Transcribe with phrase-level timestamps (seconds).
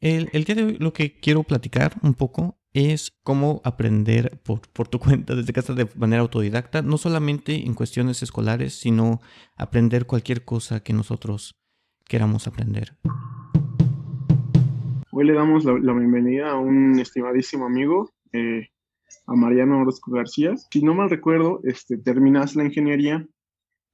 [0.00, 4.60] El, el, día de hoy lo que quiero platicar un poco es cómo aprender por,
[4.72, 9.20] por, tu cuenta desde casa de manera autodidacta, no solamente en cuestiones escolares, sino
[9.56, 11.58] aprender cualquier cosa que nosotros
[12.04, 12.96] queramos aprender.
[15.10, 18.68] Hoy le damos la, bienvenida a un estimadísimo amigo, eh,
[19.26, 20.54] a Mariano Orozco García.
[20.70, 23.26] Si no mal recuerdo, este, terminas la ingeniería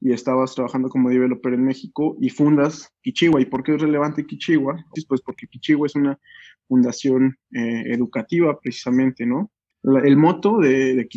[0.04, 3.40] y estabas trabajando como developer en México y fundas Kichiwa.
[3.40, 4.84] ¿Y por qué es relevante Kichiwa?
[5.08, 6.18] Pues porque Kichiwa es una
[6.66, 9.52] fundación eh, educativa precisamente, ¿no?
[9.82, 11.08] La, el moto de, de,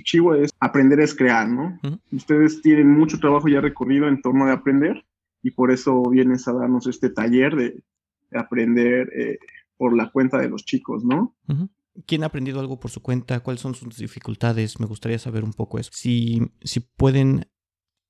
[0.44, 1.80] es aprender es crear, ¿no?
[1.84, 2.00] Uh -huh.
[2.12, 5.04] Ustedes tienen mucho trabajo ya recorrido en torno de aprender
[5.42, 7.84] y por eso vienes a darnos este taller de,
[8.30, 9.40] de aprender eh,
[9.78, 11.36] por la cuenta de los chicos, ¿no?
[11.48, 11.70] Uh -huh.
[12.06, 13.40] ¿Quién ha aprendido algo por su cuenta?
[13.40, 14.80] ¿Cuáles son sus dificultades?
[14.80, 15.92] Me gustaría saber un poco eso.
[15.94, 17.46] Si, si pueden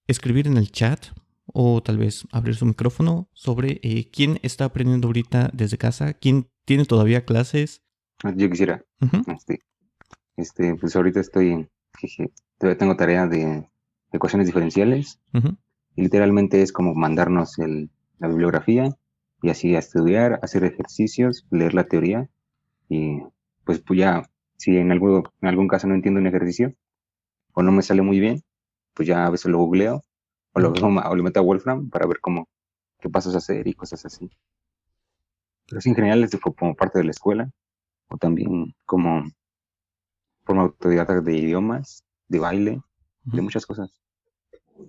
[0.07, 1.07] escribir en el chat
[1.47, 6.49] o tal vez abrir su micrófono sobre eh, quién está aprendiendo ahorita desde casa, quién
[6.65, 7.83] tiene todavía clases.
[8.35, 8.83] Yo quisiera.
[9.01, 9.35] Uh -huh.
[9.35, 9.59] este,
[10.37, 13.69] este, pues ahorita estoy, jeje, todavía tengo tarea de
[14.11, 15.19] ecuaciones diferenciales.
[15.33, 15.57] Uh -huh.
[15.95, 18.95] Y literalmente es como mandarnos el, la bibliografía
[19.41, 22.29] y así a estudiar, hacer ejercicios, leer la teoría
[22.89, 23.21] y
[23.63, 26.73] pues, pues ya, si en algún, en algún caso no entiendo un ejercicio
[27.53, 28.43] o no me sale muy bien,
[28.95, 30.01] pues ya a veces lo googleo
[30.53, 32.47] o lo, o lo meto a Wolfram para ver cómo,
[32.99, 34.29] qué pasos hacer y cosas así.
[35.67, 37.51] Pero sí, en general es como parte de la escuela
[38.07, 39.23] o también como
[40.43, 42.81] forma autodidacta de idiomas, de baile, uh
[43.25, 43.35] -huh.
[43.35, 44.01] de muchas cosas.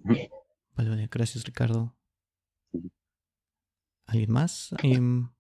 [0.05, 1.97] Vale, vale, gracias Ricardo.
[4.07, 4.73] ¿Alguien más?
[4.85, 5.36] Um...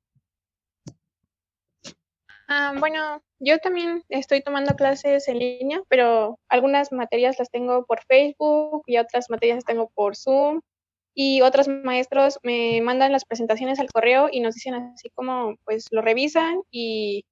[2.48, 8.04] Ah, bueno, yo también estoy tomando clases en línea, pero algunas materias las tengo por
[8.04, 10.60] Facebook y otras materias las tengo por Zoom.
[11.18, 15.86] Y otros maestros me mandan las presentaciones al correo y nos dicen así como, pues
[15.90, 17.24] lo revisan y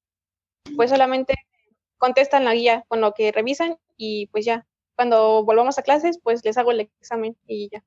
[0.77, 1.35] pues solamente
[1.99, 4.67] contestan la guía con lo que revisan y pues ya.
[4.97, 7.85] Cuando volvamos a clases, pues les hago el examen y ya.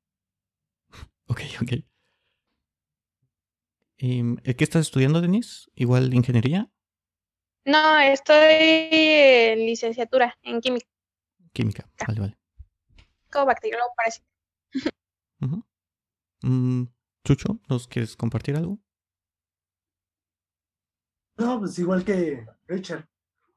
[1.28, 1.72] Ok, ok.
[3.98, 5.72] Em, ¿Qué estás estudiando, Denise?
[5.74, 6.70] ¿Igual ingeniería?
[7.68, 8.38] No, estoy
[8.92, 10.88] en licenciatura en química.
[11.52, 12.38] Química, vale, vale.
[13.30, 14.24] Como bacteriólogo parece.
[15.42, 15.64] Uh -huh.
[16.44, 16.88] mm,
[17.26, 18.80] Chucho, ¿nos quieres compartir algo?
[21.36, 23.06] No, pues igual que Richard.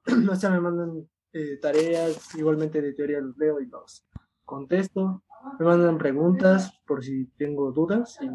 [0.29, 4.05] O sea, me mandan eh, tareas, igualmente de teoría los leo y los
[4.45, 5.23] contesto.
[5.61, 8.29] Me mandan preguntas por si tengo dudas y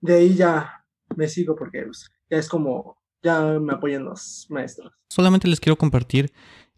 [0.00, 0.84] de ahí ya
[1.14, 4.92] me sigo porque pues, ya es como ya me apoyan los maestros.
[5.08, 6.32] Solamente les quiero compartir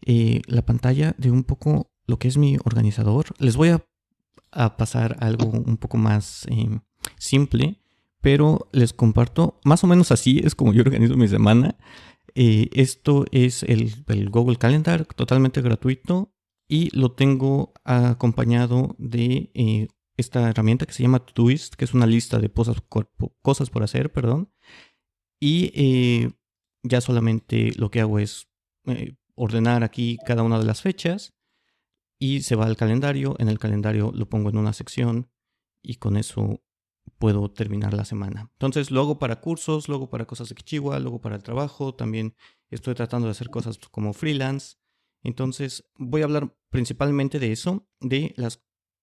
[0.05, 3.27] eh, la pantalla de un poco lo que es mi organizador.
[3.37, 3.85] Les voy a,
[4.51, 6.79] a pasar algo un poco más eh,
[7.17, 7.81] simple,
[8.21, 11.77] pero les comparto más o menos así es como yo organizo mi semana.
[12.35, 16.33] Eh, esto es el, el, Google Calendar, totalmente gratuito,
[16.67, 22.05] y lo tengo acompañado de eh, esta herramienta que se llama Todoist, que es una
[22.05, 22.77] lista de cosas,
[23.41, 24.51] cosas por hacer, perdón.
[25.39, 26.31] Y eh,
[26.83, 28.47] ya solamente lo que hago es
[28.85, 31.33] eh, ordenar aquí cada una de las fechas
[32.19, 33.35] y se va al calendario.
[33.39, 35.31] En el calendario lo pongo en una sección
[35.81, 36.61] y con eso
[37.17, 38.49] puedo terminar la semana.
[38.53, 41.95] Entonces lo hago para cursos, luego para cosas de Kichiwa, luego para el trabajo.
[41.95, 42.35] También
[42.69, 44.77] estoy tratando de hacer cosas como freelance.
[45.23, 48.49] Entonces voy a hablar principalmente de eso, de la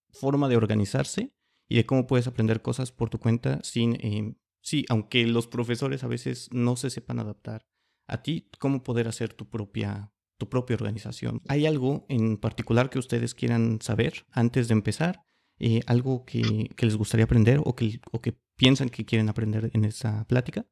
[0.09, 1.33] forma de organizarse
[1.67, 4.35] y de cómo puedes aprender cosas por tu cuenta sin eh,
[4.67, 7.65] Sí, aunque los profesores a veces no se sepan adaptar
[8.05, 11.41] a ti, cómo poder hacer tu propia, tu propia organización.
[11.47, 15.21] ¿Hay algo en particular que ustedes quieran saber antes de empezar?
[15.57, 19.71] Eh, ¿Algo que, que, les gustaría aprender o que, o que piensan que quieren aprender
[19.73, 20.65] en esa plática?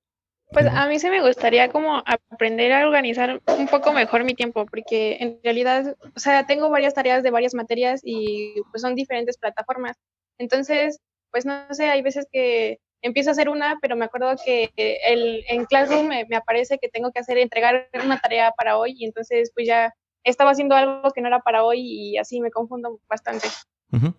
[0.51, 4.65] Pues a mí sí me gustaría como aprender a organizar un poco mejor mi tiempo,
[4.65, 9.37] porque en realidad, o sea, tengo varias tareas de varias materias y pues son diferentes
[9.37, 9.95] plataformas.
[10.37, 10.99] Entonces,
[11.31, 15.43] pues no sé, hay veces que empiezo a hacer una, pero me acuerdo que el,
[15.47, 19.05] en Classroom me, me, aparece que tengo que hacer, entregar una tarea para hoy, y
[19.05, 19.93] entonces pues ya
[20.25, 23.47] estaba haciendo algo que no era para hoy y así me confundo bastante.
[23.91, 24.15] Uh -huh.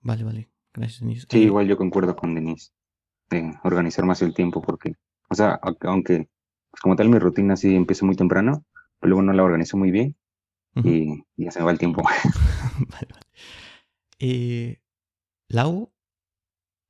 [0.00, 0.48] Vale, vale.
[0.72, 1.26] Gracias, Denise.
[1.28, 2.70] Sí, igual yo concuerdo con Denise
[3.30, 4.94] de organizar más el tiempo porque,
[5.28, 6.28] o sea, aunque
[6.70, 8.64] pues como tal mi rutina sí empieza muy temprano,
[9.00, 10.16] pero luego no la organizo muy bien
[10.76, 10.88] uh -huh.
[10.88, 12.02] y, y, ya se me va el tiempo.
[12.92, 13.26] vale, vale.
[14.20, 14.80] Eh,
[15.48, 15.90] Lau.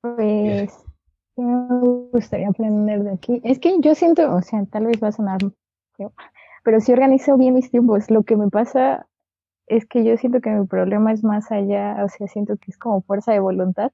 [0.00, 0.87] Pues
[1.42, 3.40] me gustaría aprender de aquí?
[3.44, 5.38] Es que yo siento, o sea, tal vez va a sonar,
[6.64, 8.10] pero si organizo bien mis tiempos.
[8.10, 9.06] Lo que me pasa
[9.66, 12.78] es que yo siento que mi problema es más allá, o sea, siento que es
[12.78, 13.92] como fuerza de voluntad,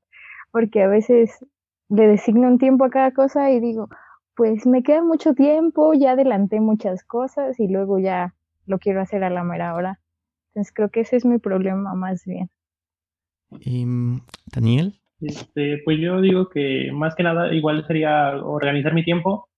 [0.50, 1.44] porque a veces
[1.88, 3.88] le designo un tiempo a cada cosa y digo,
[4.35, 8.35] pues me queda mucho tiempo, ya adelanté muchas cosas y luego ya
[8.67, 10.00] lo quiero hacer a la mera hora.
[10.49, 12.49] Entonces creo que ese es mi problema más bien.
[13.61, 13.87] ¿Y,
[14.52, 15.00] Daniel?
[15.20, 19.49] Este, pues yo digo que más que nada igual sería organizar mi tiempo,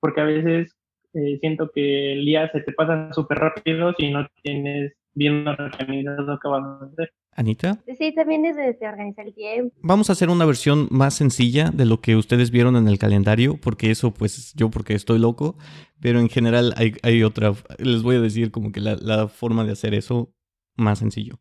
[0.00, 0.76] porque a veces
[1.14, 6.22] eh, siento que el día se te pasa súper rápido si no tienes bien organizado
[6.22, 7.12] lo que vas a hacer.
[7.32, 7.82] Anita.
[7.98, 9.76] Sí, también es de organizar el tiempo.
[9.82, 13.58] Vamos a hacer una versión más sencilla de lo que ustedes vieron en el calendario,
[13.60, 15.56] porque eso, pues yo porque estoy loco,
[16.00, 19.64] pero en general hay, hay otra, les voy a decir como que la, la, forma
[19.64, 20.32] de hacer eso
[20.76, 21.38] más sencillo.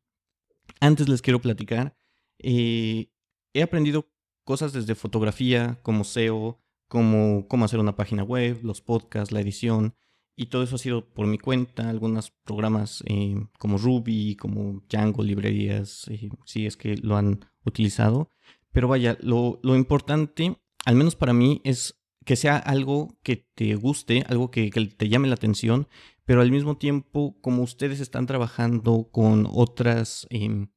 [0.82, 1.96] Antes les quiero platicar,
[2.40, 3.08] eh,
[3.56, 4.08] he aprendido
[4.44, 9.96] cosas desde fotografía, como SEO, como cómo hacer una página web, los podcasts, la edición,
[10.36, 15.24] y todo eso ha sido por mi cuenta, algunos programas eh, como Ruby, como Django,
[15.24, 18.30] librerías, eh, si es que lo han utilizado.
[18.74, 24.26] Pero vaya, lo, importante, al menos para mí, es que sea algo que te guste,
[24.28, 25.88] algo que, te llame la atención,
[26.26, 30.28] pero al mismo tiempo, como ustedes están trabajando con otras...
[30.30, 30.68] Eh,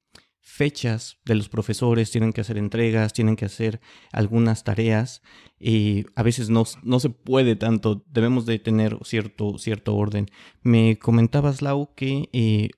[0.49, 3.81] fechas de los profesores, tienen que hacer entregas, tienen que hacer
[4.13, 5.21] algunas tareas
[5.61, 10.27] y a veces no, no se puede tanto, debemos de tener cierto, cierto orden.
[10.63, 12.71] Me comentabas, Lau, que eh,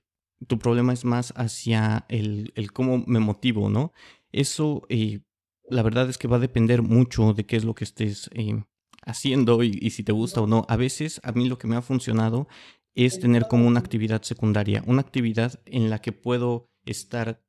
[0.47, 3.93] tu problema es más hacia el, el, cómo me motivo, ¿no?
[4.33, 5.21] Eso, eh,
[5.69, 8.63] la verdad es que va a depender mucho de qué es lo que estés eh,
[9.05, 10.65] haciendo y, y si te gusta o no.
[10.67, 12.49] A veces a mí lo que me ha funcionado
[12.95, 17.41] es tener como una actividad secundaria, una actividad en la que puedo estar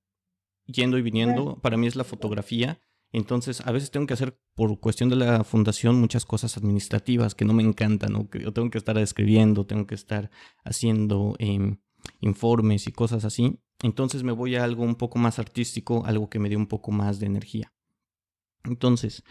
[0.67, 2.81] yendo y viniendo, para mí es la fotografía.
[3.13, 7.45] Entonces, a veces tengo que hacer, por cuestión de la fundación, muchas cosas administrativas que
[7.45, 10.31] no me encantan, yo tengo que estar escribiendo, tengo que estar
[10.65, 11.79] haciendo em,
[12.21, 13.61] informes y cosas así.
[13.83, 16.91] Entonces me voy a algo un poco más artístico, algo que me dé un poco
[16.91, 17.75] más de energía.
[18.65, 19.23] Entonces,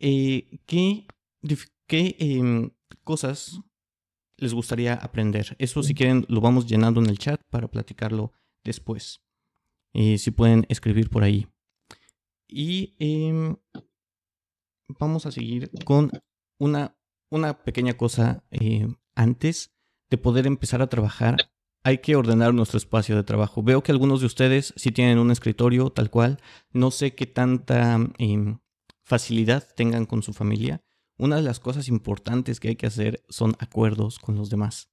[0.00, 1.06] eh, ¿qué,
[1.86, 2.70] qué em,
[3.04, 3.60] cosas
[4.36, 5.54] les gustaría aprender?
[5.60, 8.32] Eso si quieren lo vamos llenando en el chat para platicarlo
[8.64, 9.20] después
[9.94, 11.48] si pueden escribir por ahí.
[12.48, 13.56] Y em,
[14.98, 16.10] vamos a seguir con
[16.58, 16.96] una,
[17.30, 19.74] una pequeña cosa eh, antes
[20.10, 21.36] de poder empezar a trabajar.
[21.84, 23.62] Hay que ordenar nuestro espacio de trabajo.
[23.62, 26.40] Veo que algunos de ustedes sí tienen un escritorio tal cual.
[26.72, 28.58] No sé qué tanta em,
[29.04, 30.82] facilidad tengan con su familia.
[31.18, 34.90] Una de las cosas importantes que hay que hacer son acuerdos con los demás.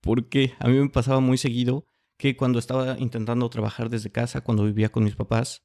[0.00, 1.86] Porque a mí me pasaba muy seguido
[2.16, 5.64] que cuando estaba intentando trabajar desde casa, cuando vivía con mis papás,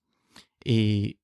[0.63, 1.19] eh,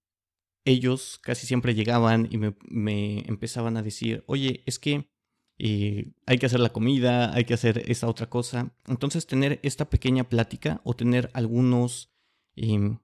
[0.66, 5.10] ellos casi siempre llegaban y me, empezaban a decir, oye, es que
[5.58, 8.76] eh, hay que hacer la comida, hay que hacer esta otra cosa.
[8.88, 12.14] Entonces tener esta pequeña plática o tener algunos
[12.56, 13.00] em,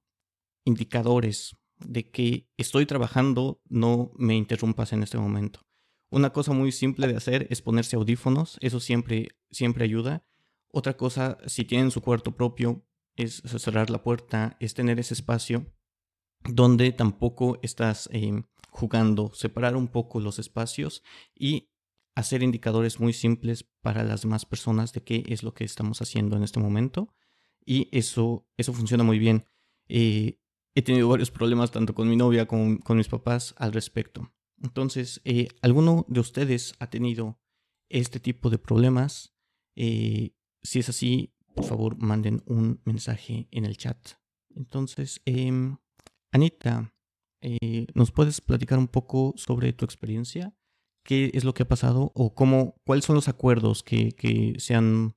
[0.65, 5.61] indicadores de que estoy trabajando, no me interrumpas en este momento.
[6.11, 10.25] Una cosa muy simple de hacer es ponerse audífonos, eso siempre, siempre ayuda.
[10.71, 12.85] Otra cosa, si tienen su cuarto propio,
[13.15, 15.65] es cerrar la puerta, es tener ese espacio
[16.47, 21.03] donde tampoco estás em, jugando, separar un poco los espacios
[21.35, 21.69] y
[22.15, 26.35] hacer indicadores muy simples para las demás personas de qué es lo que estamos haciendo
[26.35, 27.13] en este momento.
[27.65, 29.45] Y eso, eso funciona muy bien.
[29.87, 30.39] Eh,
[30.75, 34.31] he tenido varios problemas tanto con mi novia como con mis papás al respecto.
[34.61, 37.39] Entonces, eh, ¿alguno de ustedes ha tenido
[37.89, 39.33] este tipo de problemas?
[39.75, 43.97] Eh, si es así, por favor, manden un mensaje en el chat.
[44.55, 45.77] Entonces, em,
[46.31, 46.93] Anita,
[47.41, 50.53] eh, ¿nos puedes platicar un poco sobre tu experiencia?
[51.03, 54.75] ¿Qué es lo que ha pasado o cómo, cuáles son los acuerdos que, que se,
[54.75, 55.15] han,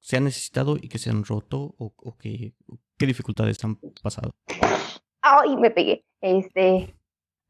[0.00, 2.54] se han necesitado y que se han roto o, qué
[2.98, 4.32] dificultades han pasado?
[5.20, 6.04] Ay, me pegué.
[6.20, 6.94] Este,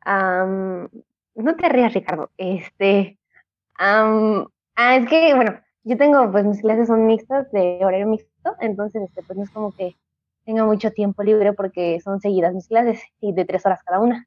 [0.06, 2.30] no te rías, Ricardo.
[2.36, 3.18] Este,
[3.78, 9.02] ah, es que, bueno, yo tengo, pues mis clases son mixtas, de horario mixto, entonces,
[9.02, 9.96] este, pues no es como que
[10.44, 14.26] tenga mucho tiempo libre porque son seguidas mis clases y de tres horas cada una.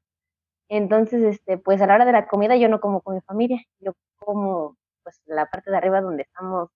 [0.70, 3.62] Entonces, este, pues a la hora de la comida yo no como con mi familia,
[3.80, 6.70] yo como, pues, la parte de arriba donde estamos,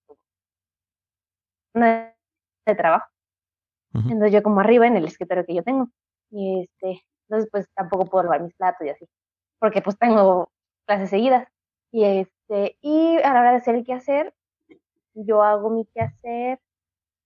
[1.73, 2.13] una
[2.65, 3.07] de trabajo.
[3.93, 5.89] Entonces yo como arriba en el escritorio que yo tengo.
[6.31, 9.07] Y este, entonces pues tampoco puedo lavar mis platos y así,
[9.59, 10.49] porque pues tengo
[10.85, 11.47] clases seguidas.
[11.91, 14.33] Y este, y a la hora de hacer el quehacer,
[15.25, 16.59] yo hago mi quehacer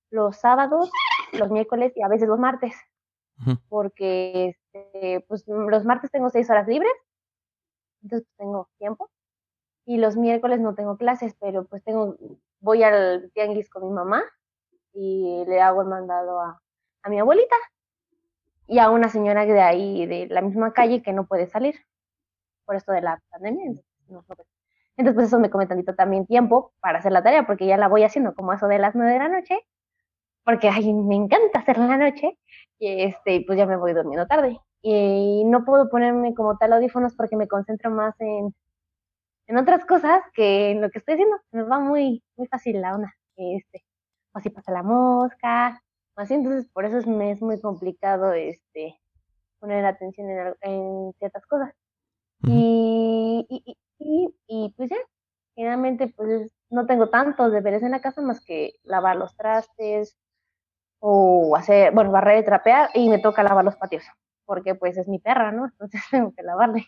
[0.10, 0.92] los sábados,
[1.34, 2.76] los miércoles y a veces los martes,
[3.70, 6.94] porque este, pues, los martes tengo seis horas libres,
[8.04, 9.10] entonces pues, tengo tiempo,
[9.86, 12.16] y los miércoles no tengo clases, pero pues tengo,
[12.60, 14.24] voy al tianguis con mi mamá
[14.94, 16.62] y le hago el mandado a,
[17.02, 17.56] a mi abuelita
[18.68, 21.76] y a una señora de ahí, de la misma calle, que no puede salir
[22.66, 23.74] por esto de la pandemia.
[24.98, 27.88] Entonces, pues eso me come tantito también tiempo para hacer la tarea, porque ya la
[27.88, 29.60] voy haciendo como eso de las nueve de la noche,
[30.46, 32.38] porque ay, me encanta hacerla en la noche,
[32.80, 34.60] y este, pues ya me voy durmiendo tarde.
[34.82, 38.54] Y no puedo ponerme como tal audífonos porque me concentro más en,
[39.48, 41.38] en otras cosas que en lo que estoy haciendo.
[41.52, 43.14] Me va muy, muy fácil la una.
[43.38, 43.84] Este,
[44.34, 45.82] o así pasa la mosca,
[46.16, 49.00] así, entonces por eso es, me es muy complicado este
[49.60, 51.74] poner atención en, en ciertas cosas.
[52.44, 53.78] y, y,
[54.48, 54.98] y, pues ya,
[55.56, 60.18] generalmente pues no tengo tantos deberes en la casa más que lavar los trastes
[61.00, 64.04] o hacer, bueno, barrer y trapear y me toca lavar los patios,
[64.46, 65.66] porque pues es mi perra, ¿no?
[65.66, 66.88] Entonces tengo que lavarle.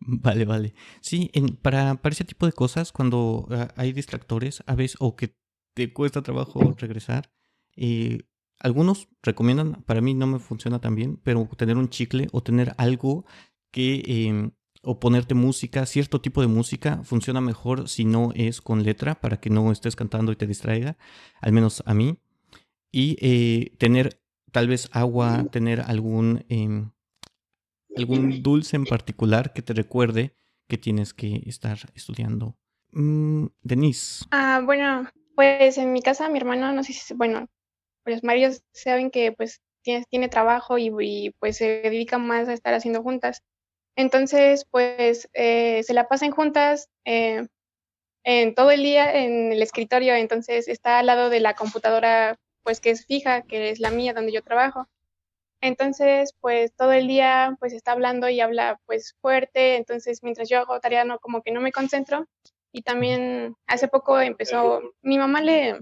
[0.00, 0.74] Vale, vale.
[1.00, 1.30] Sí,
[1.62, 5.34] para, para ese tipo de cosas, cuando uh, hay distractores, a veces, o que
[5.74, 7.30] te cuesta trabajo regresar,
[7.76, 8.20] eh,
[8.60, 12.72] algunos recomiendan, para mí no me funciona tan bien, pero tener un chicle o tener
[12.78, 13.26] algo
[13.72, 14.50] que, eh,
[14.82, 19.38] o ponerte música, cierto tipo de música, funciona mejor si no es con letra, para
[19.38, 20.96] que no estés cantando y te distraiga,
[21.40, 22.18] al menos a mí.
[22.92, 24.20] Y eh, tener
[24.52, 26.88] tal vez agua, tener algún, eh,
[27.96, 30.34] algún dulce en particular que te recuerde
[30.68, 32.56] que tienes que estar estudiando.
[32.92, 34.24] Mm, Denise.
[34.30, 37.46] Ah, bueno, pues en mi casa mi hermano, no sé si, bueno,
[38.04, 42.52] pues Marios saben que pues tiene, tiene trabajo y, y, pues se dedica más a
[42.52, 43.42] estar haciendo juntas.
[43.96, 47.46] Entonces, pues eh, se la pasan juntas eh,
[48.24, 52.80] en todo el día en el escritorio, entonces está al lado de la computadora pues
[52.80, 54.88] que es fija, que es la mía donde yo trabajo.
[55.60, 60.58] Entonces, pues todo el día pues está hablando y habla pues fuerte, entonces mientras yo
[60.58, 62.26] hago tarea no como que no me concentro
[62.72, 65.78] y también hace poco empezó, mi mamá le,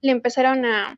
[0.00, 0.96] le empezaron a,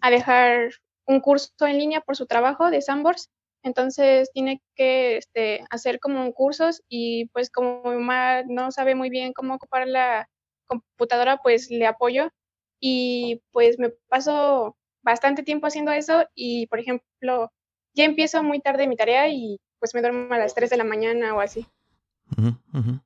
[0.00, 0.70] a dejar
[1.06, 3.30] un curso en línea por su trabajo de Sandbox,
[3.62, 9.10] entonces tiene que este, hacer como cursos y pues como mi mamá no sabe muy
[9.10, 10.28] bien cómo ocupar la
[10.66, 12.30] computadora, pues le apoyo
[12.80, 17.52] y pues me paso bastante tiempo haciendo eso y, por ejemplo,
[17.94, 20.84] ya empiezo muy tarde mi tarea y pues me duermo a las 3 de la
[20.84, 21.66] mañana o así.
[22.36, 23.00] Uh -huh.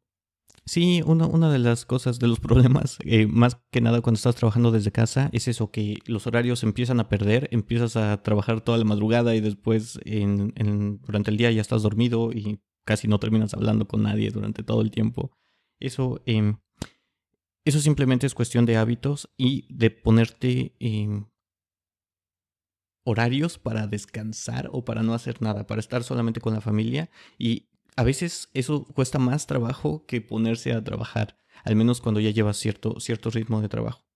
[0.67, 4.35] Sí, una, una de las cosas, de los problemas, eh, más que nada cuando estás
[4.35, 8.79] trabajando desde casa, es eso, que los horarios empiezan a perder, empiezas a trabajar toda
[8.79, 13.19] la madrugada y después en, en, durante el día ya estás dormido y casi no
[13.19, 15.31] terminas hablando con nadie durante todo el tiempo.
[15.79, 16.55] Eso eh,
[17.67, 21.25] eso simplemente es cuestión de hábitos y de ponerte eh,
[23.05, 27.11] horarios para descansar o para no hacer nada, para estar solamente con la familia.
[27.39, 32.31] Y a veces eso cuesta más trabajo que ponerse a trabajar, al menos cuando ya
[32.31, 34.07] llevas cierto, cierto ritmo de trabajo.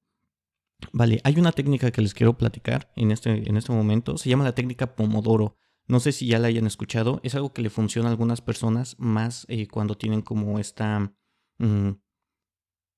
[0.92, 4.16] Vale, hay una técnica que les quiero platicar en este, en este momento.
[4.18, 5.56] Se llama la técnica Pomodoro.
[5.86, 7.20] No sé si ya la hayan escuchado.
[7.22, 11.12] Es algo que le funciona a algunas personas más eh, cuando tienen como esta...
[11.58, 11.90] Mmm,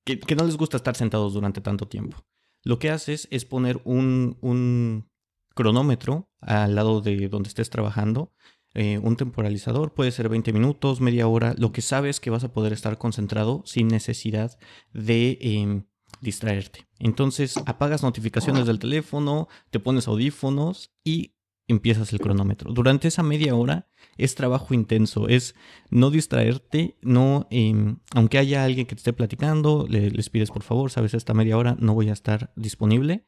[0.04, 2.24] que, que, no les gusta estar sentados durante tanto tiempo.
[2.62, 5.10] Lo que haces es poner un, un
[5.54, 8.32] cronómetro al lado de donde estés trabajando,
[8.74, 12.52] eh, un temporalizador, puede ser 20 minutos, media hora, lo que sabes que vas a
[12.52, 14.58] poder estar concentrado sin necesidad
[14.92, 15.84] de eh,
[16.20, 16.86] distraerte.
[16.98, 21.34] Entonces apagas notificaciones del teléfono, te pones audífonos y
[21.68, 22.72] empiezas el cronómetro.
[22.72, 25.54] Durante esa media hora es trabajo intenso, es
[25.90, 30.62] no distraerte, no, eh, aunque haya alguien que te esté platicando, le, les pides por
[30.62, 33.26] favor, sabes, esta media hora no voy a estar disponible.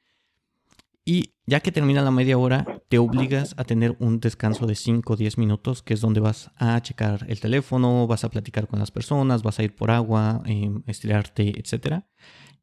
[1.06, 5.12] Y ya que termina la media hora, te obligas a tener un descanso de 5
[5.12, 8.78] o 10 minutos, que es donde vas a checar el teléfono, vas a platicar con
[8.78, 12.04] las personas, vas a ir por agua, eh, estirarte, etc.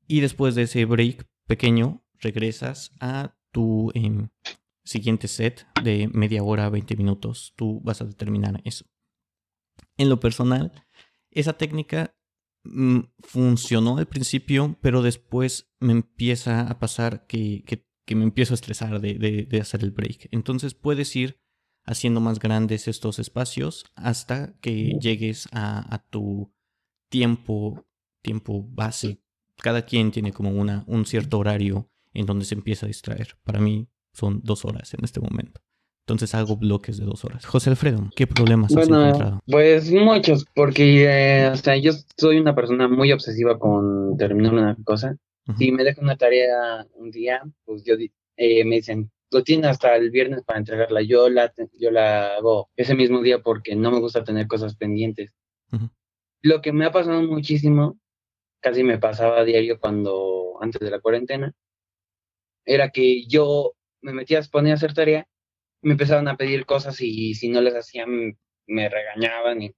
[0.08, 4.28] Y después de ese break pequeño, regresas a tu eh,
[4.84, 7.54] siguiente set de media hora, 20 minutos.
[7.56, 8.86] Tú vas a determinar eso.
[9.98, 10.72] En lo personal,
[11.30, 12.16] esa técnica
[12.64, 17.64] mmm, funcionó al principio, pero después me empieza a pasar que,
[18.12, 20.28] que me empiezo a estresar de, de, de, hacer el break.
[20.32, 21.40] Entonces puedes ir
[21.86, 26.54] haciendo más grandes estos espacios hasta que llegues a, a tu
[27.10, 27.86] tiempo,
[28.22, 29.22] tiempo base.
[29.56, 33.38] Cada quien tiene como una, un cierto horario en donde se empieza a distraer.
[33.46, 35.62] Para mí son dos horas en este momento.
[36.06, 37.46] Entonces hago bloques de dos horas.
[37.46, 39.40] José Alfredo, ¿qué problemas bueno, has encontrado?
[39.46, 44.76] Pues muchos, porque eh, o sea, yo soy una persona muy obsesiva con terminar una
[44.84, 45.16] cosa.
[45.52, 45.58] Uh -huh.
[45.58, 47.96] Si me dejo una tarea un día, pues yo
[48.38, 51.02] eh, me dicen, lo tienes hasta el viernes para entregarla.
[51.02, 55.32] Yo la, yo la hago ese mismo día porque no me gusta tener cosas pendientes.
[55.72, 55.92] Uh -huh.
[56.42, 58.00] Lo que me ha pasado muchísimo,
[58.62, 61.54] casi me pasaba a diario cuando, antes de la cuarentena,
[62.66, 65.28] era que yo me metía, ponía a hacer tarea,
[65.84, 69.74] me empezaban a pedir cosas y si no les hacían me regañaban y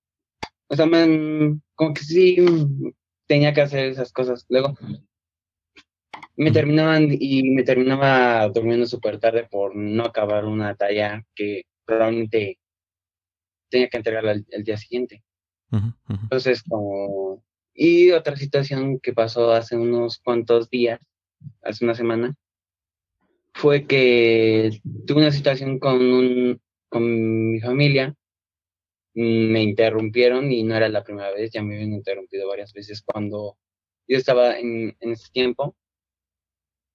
[0.74, 2.38] o sea, me, como que sí
[3.28, 4.46] tenía que hacer esas cosas.
[4.50, 4.76] Luego
[6.36, 12.60] me terminaban y me terminaba durmiendo súper tarde por no acabar una tarea que probablemente
[13.70, 15.24] tenía que entregar el, día siguiente.
[16.08, 17.44] Entonces, como...
[17.76, 21.00] Y otra situación que pasó hace unos cuantos días,
[21.64, 22.36] hace una semana,
[23.54, 28.16] fue que tuve una situación con, un, con mi familia,
[29.16, 33.58] me interrumpieron y no era la primera vez, ya me habían interrumpido varias veces cuando
[34.08, 35.76] yo estaba en, en ese tiempo.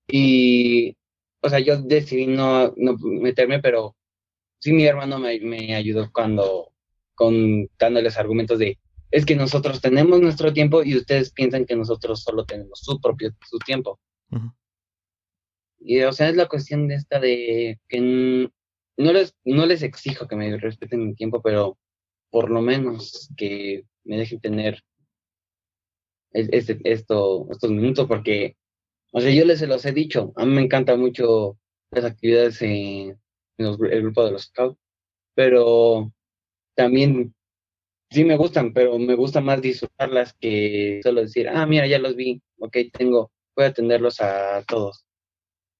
[0.08, 0.96] Y,
[1.42, 3.96] o sea, yo decidí no, no meterme, pero
[4.58, 6.72] sí mi hermano me, me ayudó cuando,
[7.14, 8.78] con dándoles argumentos de,
[9.10, 13.30] es que nosotros tenemos nuestro tiempo y ustedes piensan que nosotros solo tenemos su propio,
[13.48, 14.00] su tiempo.
[15.80, 20.26] Y, o sea, es la cuestión de esta de que no les, no les exijo
[20.26, 21.78] que me respeten mi tiempo, pero
[22.30, 24.82] por lo menos que me dejen tener
[26.32, 28.56] este, esto, estos minutos, porque,
[29.18, 31.58] o sea, yo les se los he dicho, a mí me encanta mucho
[31.90, 33.18] las actividades en,
[33.58, 34.78] el grupo de los scouts,
[35.34, 36.12] pero
[36.76, 37.34] también
[38.10, 42.14] sí me gustan, pero me gusta más disfrutarlas que solo decir, ah, mira, ya los
[42.14, 45.04] vi, ok, tengo, voy a atenderlos a todos.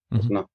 [0.09, 0.51] Pues no.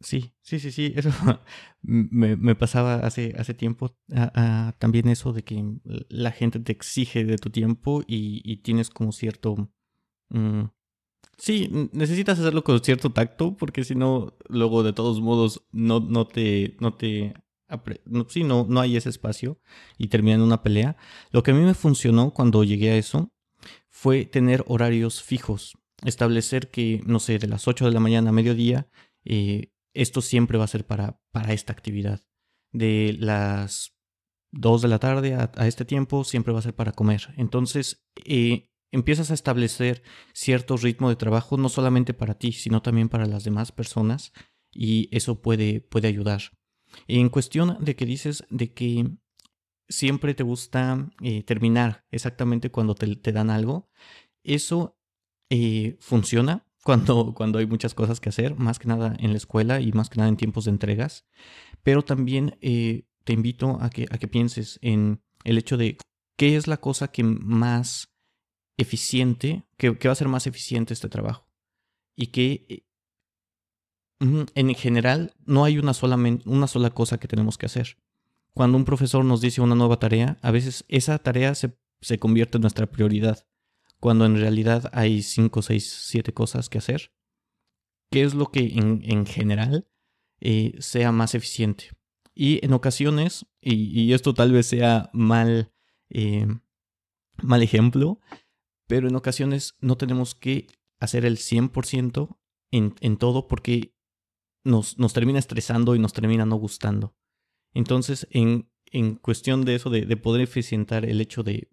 [0.00, 1.10] Sí, sí, sí, sí, eso
[1.82, 3.94] me, me pasaba hace, hace tiempo
[4.78, 5.62] también eso de que
[6.08, 9.68] la gente te exige de tu tiempo y, tienes como cierto...
[10.30, 10.68] Mm,
[11.38, 16.26] sí, necesitas hacerlo con cierto tacto porque si no, luego de todos modos no, no
[16.26, 16.76] te...
[16.80, 17.34] No te
[18.28, 19.60] sí, no, no hay ese espacio
[19.96, 20.96] y termina en una pelea.
[21.30, 23.32] Lo que a mí me funcionó cuando llegué a eso
[23.88, 25.76] fue tener horarios fijos.
[26.04, 28.88] Establecer que, no sé, de las 8 de la mañana a mediodía
[29.24, 32.24] eh, esto siempre va a ser para, para esta actividad.
[32.72, 33.96] De las
[34.52, 37.34] 2 de la tarde a, este tiempo siempre va a ser para comer.
[37.36, 40.02] Entonces eh, empiezas a establecer
[40.32, 44.32] cierto ritmo de trabajo no solamente para ti, sino también para las demás personas
[44.72, 46.42] y eso puede, puede ayudar.
[47.06, 49.10] En cuestión de que dices de que
[49.88, 53.90] siempre te gusta eh, terminar exactamente cuando te, te dan algo,
[54.42, 54.98] eso
[55.50, 59.80] eh, funciona cuando, cuando hay muchas cosas que hacer, más que nada en la escuela
[59.80, 61.26] y más que nada en tiempos de entregas.
[61.82, 65.98] Pero también eh, te invito a que, a que pienses en el hecho de
[66.36, 68.10] qué es la cosa que más
[68.78, 71.46] eficiente, que, va a ser más eficiente este trabajo.
[72.16, 72.86] Y que eh,
[74.54, 77.98] en general no hay una sola, una sola cosa que tenemos que hacer.
[78.54, 82.56] Cuando un profesor nos dice una nueva tarea, a veces esa tarea se, se convierte
[82.56, 83.46] en nuestra prioridad
[84.00, 87.12] cuando en realidad hay 5, 6, 7 cosas que hacer?
[88.10, 89.88] ¿Qué es lo que en, general
[90.40, 91.90] eh, sea más eficiente?
[92.34, 95.72] Y en ocasiones, y, esto tal vez sea mal,
[96.08, 96.46] eh,
[97.42, 98.20] mal ejemplo,
[98.88, 100.66] pero en ocasiones no tenemos que
[100.98, 102.36] hacer el 100%
[102.72, 103.94] en, en todo porque
[104.64, 107.14] nos, nos, termina estresando y nos termina no gustando.
[107.72, 111.70] Entonces, en, en cuestión de eso, de, de poder eficientar el hecho de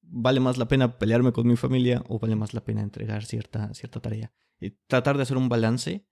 [0.00, 3.74] vale más la pena pelearme con mi familia o vale más la pena entregar cierta,
[3.74, 4.32] cierta tarea.
[4.60, 6.06] Y tratar de hacer un balance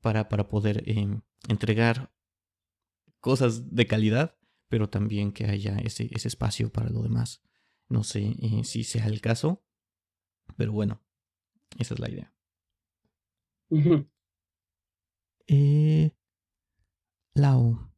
[0.00, 2.12] para, para poder em, entregar
[3.20, 4.36] cosas de calidad,
[4.68, 7.42] pero también que haya ese, ese espacio para lo demás.
[7.88, 9.64] No sé eh, si sea el caso,
[10.58, 11.00] pero bueno,
[11.78, 12.34] esa es la idea.
[15.46, 16.10] eh,
[17.34, 17.88] Lau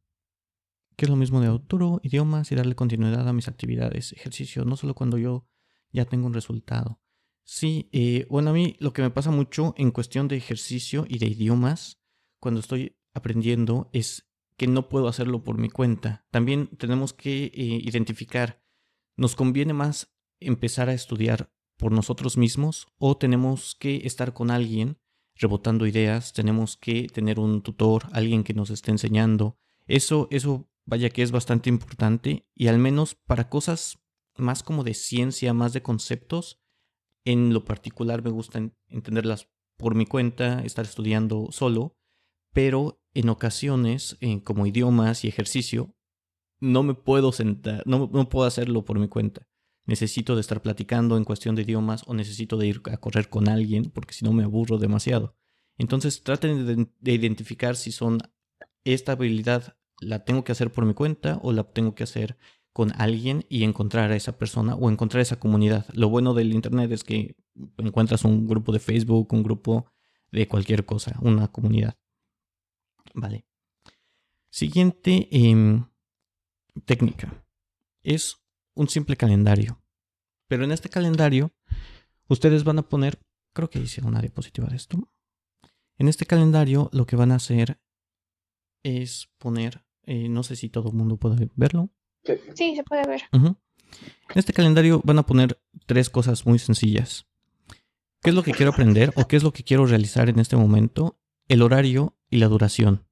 [1.01, 4.77] que es lo mismo de autor, idiomas y darle continuidad a mis actividades, ejercicio, no
[4.77, 5.47] solo cuando yo
[5.91, 7.01] ya tengo un resultado.
[7.43, 11.17] Sí, eh, bueno, a mí lo que me pasa mucho en cuestión de ejercicio y
[11.17, 11.99] de idiomas,
[12.39, 16.27] cuando estoy aprendiendo, es que no puedo hacerlo por mi cuenta.
[16.29, 18.63] También tenemos que eh, identificar,
[19.17, 24.99] ¿nos conviene más empezar a estudiar por nosotros mismos o tenemos que estar con alguien
[25.35, 29.57] rebotando ideas, tenemos que tener un tutor, alguien que nos esté enseñando?
[29.87, 33.97] Eso, eso vaya que es bastante importante y al menos para cosas
[34.37, 36.61] más como de ciencia, más de conceptos,
[37.25, 41.97] en lo particular me gusta entenderlas por mi cuenta, estar estudiando solo,
[42.53, 45.95] pero en ocasiones, eh, como idiomas y ejercicio,
[46.59, 49.47] no me puedo sentar, no, no puedo hacerlo por mi cuenta.
[49.85, 53.49] Necesito de estar platicando en cuestión de idiomas o necesito de ir a correr con
[53.49, 55.35] alguien porque si no me aburro demasiado.
[55.77, 58.19] Entonces traten de, de identificar si son
[58.83, 62.37] esta habilidad la tengo que hacer por mi cuenta o la tengo que hacer
[62.73, 65.85] con alguien y encontrar a esa persona o encontrar esa comunidad.
[65.93, 67.35] Lo bueno del Internet es que
[67.77, 69.91] encuentras un grupo de Facebook, un grupo
[70.31, 71.97] de cualquier cosa, una comunidad.
[73.13, 73.45] Vale.
[74.49, 75.85] Siguiente em,
[76.85, 77.45] técnica
[78.03, 78.40] es
[78.75, 79.81] un simple calendario.
[80.47, 81.53] Pero en este calendario,
[82.27, 83.19] ustedes van a poner,
[83.53, 85.11] creo que hice una diapositiva de esto.
[85.97, 87.79] En este calendario lo que van a hacer
[88.83, 91.89] es poner, eh, no sé si todo el mundo puede verlo.
[92.55, 93.21] Sí, se puede ver.
[93.31, 93.57] En
[94.35, 97.27] este calendario van a poner tres cosas muy sencillas.
[98.21, 100.55] ¿Qué es lo que quiero aprender o qué es lo que quiero realizar en este
[100.55, 101.19] momento?
[101.47, 103.07] El horario y la duración.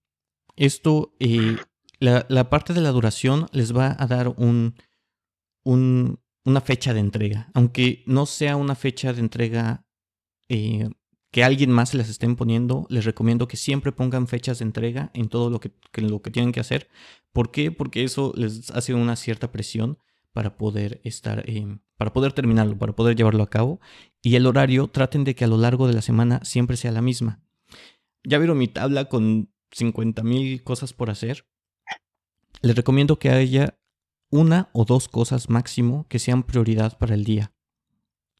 [0.55, 1.57] Esto, eh,
[1.99, 4.75] la, parte de la duración les va a dar un,
[5.73, 7.49] una fecha de entrega.
[7.53, 9.85] Aunque no sea una fecha de entrega
[10.47, 10.89] eh,
[11.31, 15.29] que alguien más les estén poniendo, les recomiendo que siempre pongan fechas de entrega en
[15.29, 16.89] todo lo que, lo que tienen que hacer.
[17.31, 17.71] ¿Por qué?
[17.71, 19.99] Porque eso les hace una cierta presión
[20.33, 23.79] para poder estar, eh, para poder terminarlo, para poder llevarlo a cabo.
[24.21, 27.01] Y el horario, traten de que a lo largo de la semana siempre sea la
[27.01, 27.41] misma.
[28.23, 31.45] Ya vieron mi tabla con 50 mil cosas por hacer.
[32.61, 33.79] Les recomiendo que haya
[34.29, 37.53] una o dos cosas máximo que sean prioridad para el día.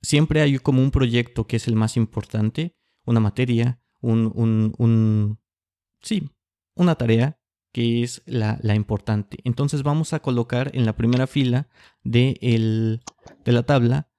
[0.02, 2.76] Siempre hay como un proyecto que es el más importante,
[3.06, 5.40] una materia, un, un, un
[6.02, 6.30] sí,
[6.76, 7.40] una tarea
[7.72, 9.40] que es la, la, importante.
[9.44, 11.68] Entonces vamos a colocar en la primera fila
[12.04, 13.02] de, el,
[13.44, 14.10] de la tabla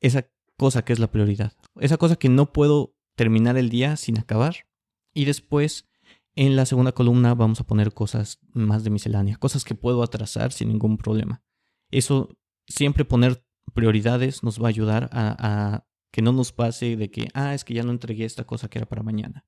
[0.00, 1.52] esa cosa que es la prioridad.
[1.80, 4.66] Esa cosa que no puedo terminar el día sin acabar.
[5.12, 5.88] Y después
[6.36, 10.52] en la segunda columna vamos a poner cosas más de miscelánea, cosas que puedo atrasar
[10.52, 11.42] sin ningún problema.
[11.90, 13.44] Eso, siempre poner
[13.74, 17.74] prioridades nos va a ayudar a, que no nos pase de que, ah, es que
[17.74, 19.46] ya no entregué esta cosa que era para mañana.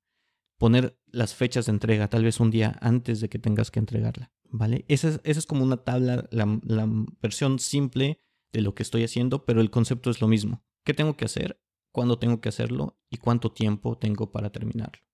[0.57, 4.33] Poner las fechas de entrega, tal vez un día antes de que tengas que entregarla,
[4.43, 4.83] ¿vale?
[4.87, 6.87] Esa es, es como una tabla, la, la
[7.21, 8.19] versión simple
[8.51, 10.63] de lo que estoy haciendo, pero el concepto es lo mismo.
[10.83, 11.61] ¿Qué tengo que hacer?
[11.91, 12.99] ¿Cuándo tengo que hacerlo?
[13.09, 15.08] ¿Y cuánto tiempo tengo para terminarlo?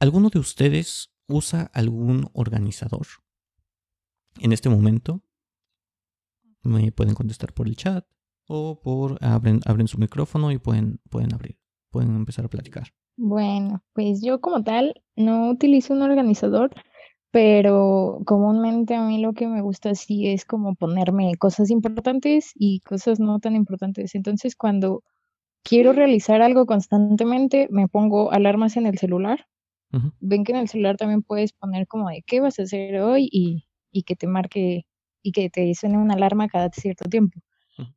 [0.00, 3.08] ¿Alguno de ustedes usa algún organizador?
[4.38, 5.22] En este momento
[6.62, 8.06] me pueden contestar por el chat
[8.46, 11.58] o por abren, abren su micrófono y pueden, pueden abrir,
[11.90, 12.92] pueden empezar a platicar.
[13.16, 16.70] Bueno, pues yo como tal no utilizo un organizador,
[17.32, 22.82] pero comúnmente a mí lo que me gusta sí es como ponerme cosas importantes y
[22.82, 24.14] cosas no tan importantes.
[24.14, 25.02] Entonces cuando
[25.64, 29.48] quiero realizar algo constantemente, me pongo alarmas en el celular
[30.20, 33.28] Ven que en el celular también puedes poner como de qué vas a hacer hoy
[33.32, 33.64] y,
[34.04, 34.84] que te marque
[35.22, 37.40] y que te suene una alarma cada cierto tiempo.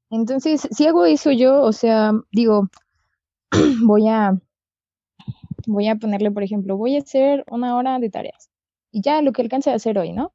[0.10, 2.70] Entonces, si hago eso yo, o sea, digo,
[3.86, 4.34] voy a
[5.68, 8.50] voy a ponerle, por ejemplo, voy a hacer una hora de tareas
[8.92, 10.34] y ya lo que alcance a hacer hoy, ¿no?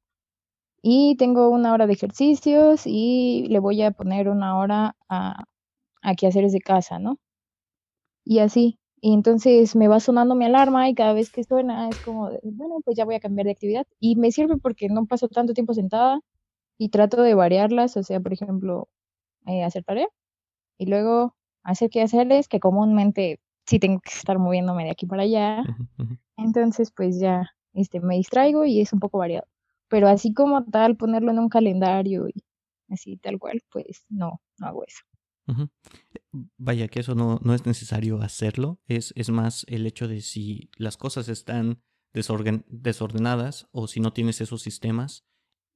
[0.83, 5.45] Y tengo una hora de ejercicios y le voy a poner una hora a,
[6.03, 7.19] a quehaceres de casa, ¿no?
[8.25, 8.79] Y así.
[9.01, 12.77] Y entonces me va sonando mi alarma y cada vez que suena es como, bueno,
[12.85, 13.87] pues ya voy a cambiar de actividad.
[14.01, 16.21] Y me sirve porque no paso tanto tiempo sentada
[16.79, 18.89] y trato de variarlas, o sea, por ejemplo,
[19.47, 20.09] eh, hacer tarea
[20.79, 25.65] y luego hacer quehaceres que comúnmente sí tengo que estar moviéndome de aquí para allá.
[26.37, 29.47] Entonces, pues ya este, me distraigo y es un poco variado.
[29.89, 32.35] Pero así como tal, ponerlo en un calendario y
[32.91, 35.03] así tal cual, pues no, no hago eso.
[36.59, 40.71] Vaya que eso no, no es necesario hacerlo, es, es, más el hecho de si
[40.77, 41.81] las cosas están
[42.13, 45.25] desordenadas o si no tienes esos sistemas,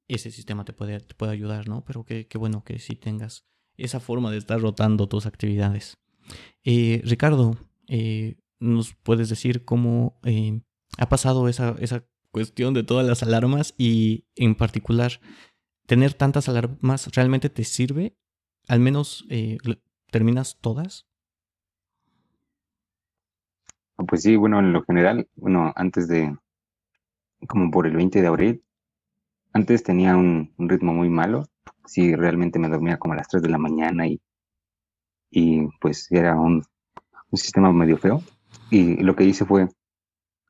[0.08, 1.84] ese sistema te puede, te puede ayudar, ¿no?
[1.84, 5.98] Pero qué, qué bueno que sí tengas esa forma de estar rotando tus actividades.
[6.64, 7.56] Eh, Ricardo,
[7.88, 10.60] eh, ¿nos puedes decir cómo eh,
[10.98, 15.20] ha pasado esa, esa cuestión de todas las alarmas y en particular
[15.86, 18.16] tener tantas alarmas realmente te sirve
[18.70, 19.58] al menos eh,
[20.12, 21.04] terminas todas.
[23.96, 26.36] Pues sí, bueno, en lo general, bueno, antes de,
[27.48, 28.64] como por el 20 de abril,
[29.52, 31.46] antes tenía un, ritmo muy malo.
[31.84, 34.20] Sí, realmente me dormía como a las 3 de la mañana y,
[35.32, 36.62] y pues era un,
[37.28, 38.22] un sistema medio feo.
[38.70, 39.68] Y lo que hice fue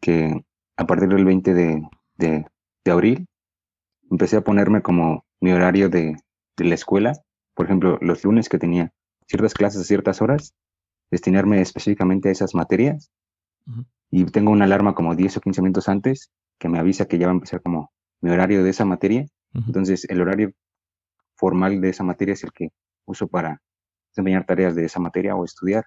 [0.03, 0.45] que
[0.77, 2.47] a partir del 20 de, de,
[2.85, 3.27] de abril
[4.11, 6.17] empecé a ponerme como mi horario de,
[6.59, 7.15] de la escuela
[7.55, 8.93] por ejemplo, los lunes que tenía
[9.27, 10.55] ciertas clases a ciertas horas,
[11.11, 13.11] destinarme específicamente a esas materias.
[14.11, 17.27] Y tengo una alarma como 10 o 15 minutos antes que me avisa que ya
[17.27, 19.27] va a empezar como mi horario de esa materia.
[19.55, 20.53] Entonces, el horario
[21.37, 22.69] formal de esa materia es el que
[23.07, 23.61] uso para
[24.11, 25.85] desempeñar tareas de esa materia o estudiar.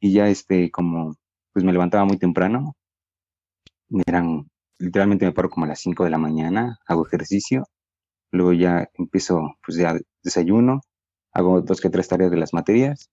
[0.00, 1.14] Y ya este, como,
[1.52, 2.74] pues me levantaba muy temprano,
[4.06, 7.64] eran, literalmente me paro como a las 5 de la mañana, hago ejercicio,
[8.32, 10.80] luego ya empiezo, pues ya desayuno,
[11.32, 13.10] hago dos que tres tareas de las materias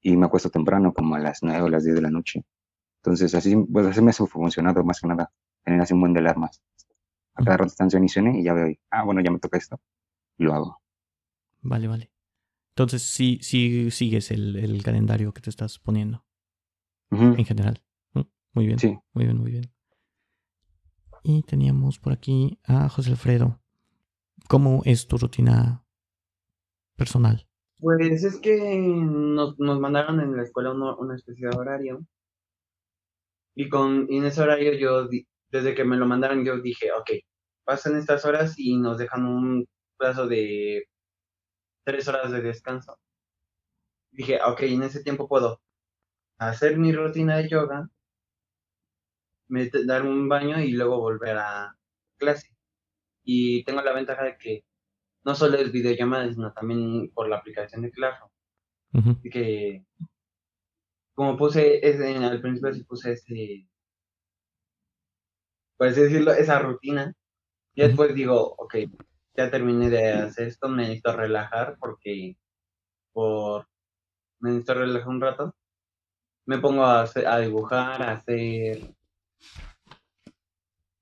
[0.00, 2.44] y me acuesto temprano, como a las nueve o las diez de la noche.
[3.02, 5.32] Entonces, así, pues así me ha funcionado más que nada,
[5.64, 6.60] tener así un buen de alarmas.
[7.34, 9.80] A cada rato están y y ya veo, ah, bueno, ya me toca esto,
[10.36, 10.82] y lo hago.
[11.62, 12.12] Vale, vale.
[12.74, 16.24] Entonces sí, sí sigues el, calendario que te estás poniendo.
[17.10, 17.82] En general.
[18.54, 18.78] Muy bien.
[18.78, 18.98] Sí.
[19.12, 19.72] Muy bien, muy bien.
[21.22, 23.61] Y teníamos por aquí a José Alfredo.
[24.52, 25.82] ¿Cómo es tu rutina
[26.98, 27.48] personal?
[27.78, 32.04] Pues es que nos, mandaron en la escuela una, especie de horario.
[33.54, 35.08] Y con en ese horario yo,
[35.48, 37.12] desde que me lo mandaron, yo dije, ok,
[37.64, 40.84] pasan estas horas y nos dejan un plazo de
[41.82, 42.98] tres horas de descanso.
[44.10, 45.62] Dije, ok, en ese tiempo puedo
[46.36, 47.88] hacer mi rutina de yoga,
[49.86, 51.74] dar un baño y luego volver a
[52.18, 52.51] clase.
[53.24, 54.64] Y tengo la ventaja de que
[55.24, 58.30] no solo es videollamada, sino también por la aplicación de Claro.
[59.30, 59.84] que
[61.14, 63.68] como puse ese, al principio sí puse ese,
[65.76, 67.14] por decirlo, esa rutina,
[67.74, 68.76] y después digo, ok,
[69.36, 72.36] ya terminé de hacer esto, me necesito relajar porque
[73.12, 73.66] por
[74.40, 75.56] me necesito relajar un rato.
[76.46, 78.94] Me pongo a, a dibujar, a hacer,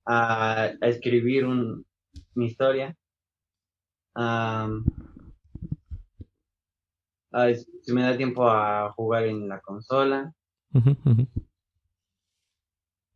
[0.05, 1.85] a, escribir un,
[2.35, 2.95] mi historia.
[7.83, 10.33] si me da tiempo a jugar en la consola.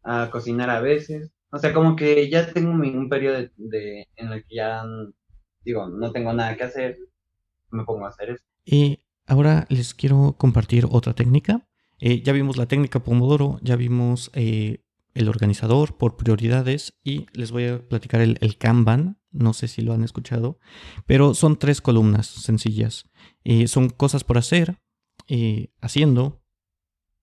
[0.04, 1.32] A cocinar a veces.
[1.52, 4.84] O sea, como que ya tengo un periodo de, en el que ya,
[5.64, 6.98] digo, no tengo nada que hacer,
[7.72, 8.44] me pongo a hacer eso.
[8.66, 11.68] Y ahora les quiero compartir otra técnica.
[12.00, 14.85] Eh, ya vimos la técnica Pomodoro, ya vimos eh,
[15.16, 19.20] el organizador por prioridades y les voy a platicar el, el, Kanban.
[19.32, 20.60] No sé si lo han escuchado,
[21.08, 23.10] pero son tres columnas sencillas.
[23.44, 24.80] Eh, son cosas por hacer,
[25.82, 26.44] haciendo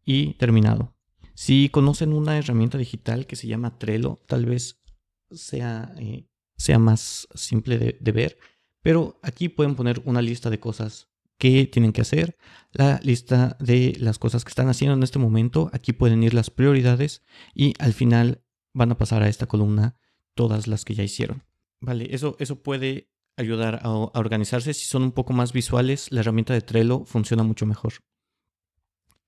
[0.05, 0.95] y terminado.
[1.35, 4.83] Si conocen una herramienta digital que se llama Trello, tal vez
[5.31, 8.39] sea, eh, sea más simple de, ver,
[8.83, 12.37] pero aquí pueden poner una lista de cosas que tienen que hacer,
[12.73, 16.51] la lista de las cosas que están haciendo en este momento, aquí pueden ir las
[16.51, 17.23] prioridades
[17.55, 19.97] y al final van a pasar a esta columna
[20.35, 21.45] todas las que ya hicieron.
[21.81, 24.73] Vale, eso, eso puede ayudar a, a organizarse.
[24.73, 27.95] Si son un poco más visuales, la herramienta de Trello funciona mucho mejor.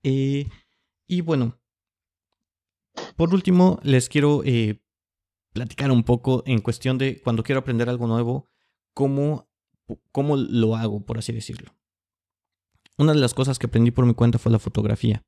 [0.05, 0.47] Eh,
[1.07, 1.59] y bueno,
[3.17, 4.81] por último, les quiero eh,
[5.53, 8.49] platicar un poco en cuestión de cuando quiero aprender algo nuevo,
[8.93, 9.49] cómo,
[10.13, 11.75] cómo lo hago, por así decirlo.
[12.97, 15.23] Una de las cosas que aprendí por mi cuenta fue la fotografía.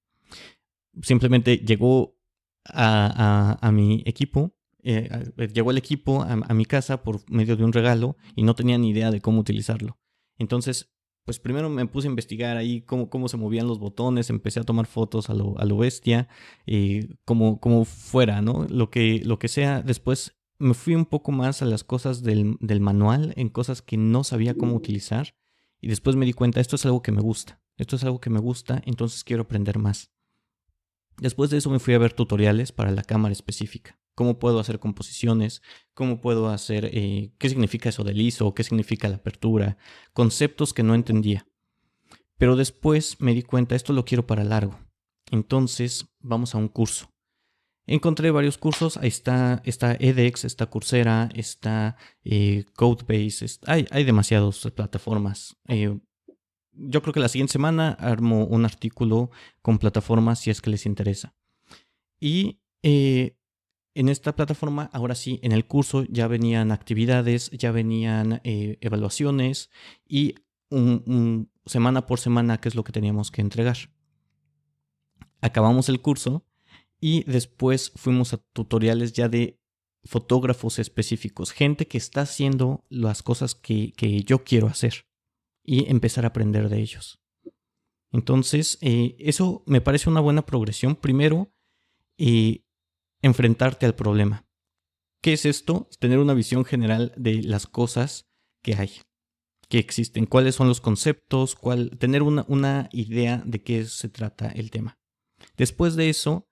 [1.03, 2.17] Simplemente llegó
[2.65, 8.17] a, mi equipo, eh, llegó el equipo a, mi casa por medio de un regalo
[8.35, 9.99] y no tenía ni idea de cómo utilizarlo.
[10.39, 10.91] Entonces
[11.27, 14.63] pues primero me puse a investigar ahí cómo, cómo se movían los botones, empecé a
[14.63, 16.29] tomar fotos a lo, a lo bestia,
[16.65, 18.65] y como, como fuera, ¿no?
[18.71, 19.83] Lo que, lo que sea.
[19.83, 23.97] Después me fui un poco más a las cosas del, del manual, en cosas que
[23.97, 25.35] no sabía cómo utilizar.
[25.87, 27.63] Y después me di cuenta, esto es algo que me gusta.
[27.77, 30.11] Esto es algo que me gusta, entonces quiero aprender más.
[31.19, 34.81] Después de eso me fui a ver tutoriales para la cámara específica cómo puedo hacer
[34.81, 35.63] composiciones,
[35.95, 39.77] cómo puedo hacer, eh, qué significa eso del ISO, qué significa la apertura,
[40.13, 41.47] conceptos que no entendía.
[42.39, 44.81] Pero después me di cuenta, esto lo quiero para largo.
[45.31, 47.11] Entonces vamos a un curso.
[47.87, 54.61] Encontré varios cursos, ahí está, está edX, está Coursera, está eh, Codebase, hay, hay demasiadas
[54.75, 55.57] plataformas.
[55.69, 55.97] Eh,
[56.73, 59.31] yo creo que la siguiente semana armo un artículo
[59.63, 61.35] con plataformas si es que les interesa.
[62.19, 62.59] Y
[63.97, 69.71] en esta plataforma, ahora sí, en el curso ya venían actividades, ya venían eh, evaluaciones
[70.07, 70.35] y
[71.65, 73.77] semana por semana qué es lo que teníamos que entregar.
[75.41, 76.45] Acabamos el curso
[77.07, 79.61] y después fuimos a tutoriales ya de
[80.07, 83.93] fotógrafos específicos, gente que está haciendo las cosas que,
[84.27, 85.07] yo quiero hacer
[85.63, 87.21] y empezar a aprender de ellos.
[88.11, 90.97] Entonces, eh, eso me parece una buena progresión.
[90.97, 91.53] Primero,
[92.19, 92.65] eh,
[93.23, 94.45] enfrentarte al problema.
[95.23, 95.89] ¿Qué es esto?
[96.01, 98.29] Tener una visión general de las cosas
[98.65, 98.91] que hay,
[99.69, 104.49] que existen, cuáles son los conceptos, cuál, tener una, una idea de qué se trata
[104.49, 104.99] el tema.
[105.57, 106.49] Después de eso,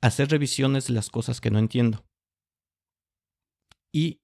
[0.00, 2.04] hacer revisiones de las cosas que no entiendo.
[3.92, 4.20] Y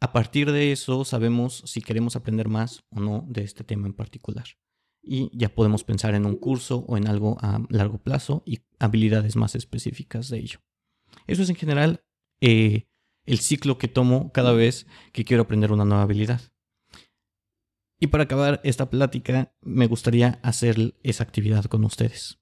[0.00, 3.94] a partir de eso sabemos si queremos aprender más o no de este tema en
[3.94, 4.46] particular.
[5.02, 9.36] Y ya podemos pensar en un curso o en algo a largo plazo y habilidades
[9.36, 10.60] más específicas de ello.
[11.26, 12.04] Eso es en general
[12.40, 12.86] eh,
[13.26, 16.40] el ciclo que tomo cada vez que quiero aprender una nueva habilidad.
[18.00, 22.38] Y para acabar esta plática, me gustaría hacer esa actividad con ustedes.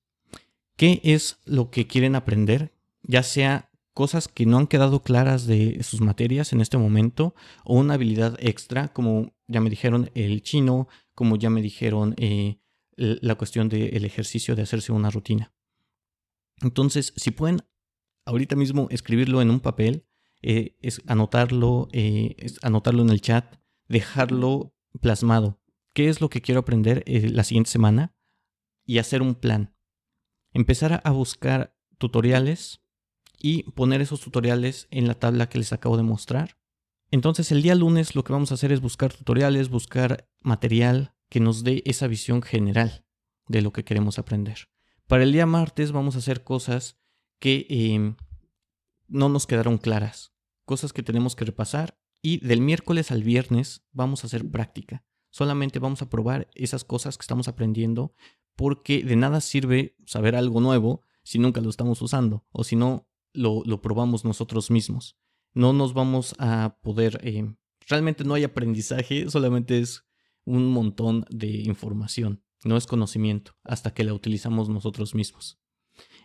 [0.76, 2.75] ¿Qué es lo que quieren aprender?
[3.06, 7.78] Ya sea cosas que no han quedado claras de sus materias en este momento o
[7.78, 12.58] una habilidad extra, como ya me dijeron, el chino, como ya me dijeron, eh,
[12.96, 15.54] la cuestión del ejercicio de hacerse una rutina.
[16.60, 17.62] Entonces, si pueden
[18.26, 20.06] ahorita mismo escribirlo en un papel,
[20.42, 23.56] eh, es anotarlo, eh, anotarlo en el chat,
[23.88, 25.62] dejarlo plasmado.
[25.94, 28.14] ¿Qué es lo que quiero aprender la siguiente semana?
[28.84, 29.74] Y hacer un plan.
[30.52, 32.82] Empezar a buscar tutoriales
[33.40, 36.58] y poner esos tutoriales en la tabla que les acabo de mostrar.
[37.10, 41.40] Entonces el día lunes lo que vamos a hacer es buscar tutoriales, buscar material que
[41.40, 43.04] nos dé esa visión general
[43.48, 44.68] de lo que queremos aprender.
[45.06, 46.98] Para el día martes vamos a hacer cosas
[47.38, 48.16] que em,
[49.08, 50.32] no nos quedaron claras,
[50.64, 55.04] cosas que tenemos que repasar y del miércoles al viernes vamos a hacer práctica.
[55.30, 58.14] Solamente vamos a probar esas cosas que estamos aprendiendo
[58.56, 63.08] porque de nada sirve saber algo nuevo si nunca lo estamos usando o si no
[63.36, 65.16] lo, probamos nosotros mismos.
[65.54, 67.20] No nos vamos a poder...
[67.22, 67.54] Eh,
[67.88, 70.04] realmente no hay aprendizaje, solamente es
[70.44, 75.58] un montón de información, no es conocimiento, hasta que la utilizamos nosotros mismos.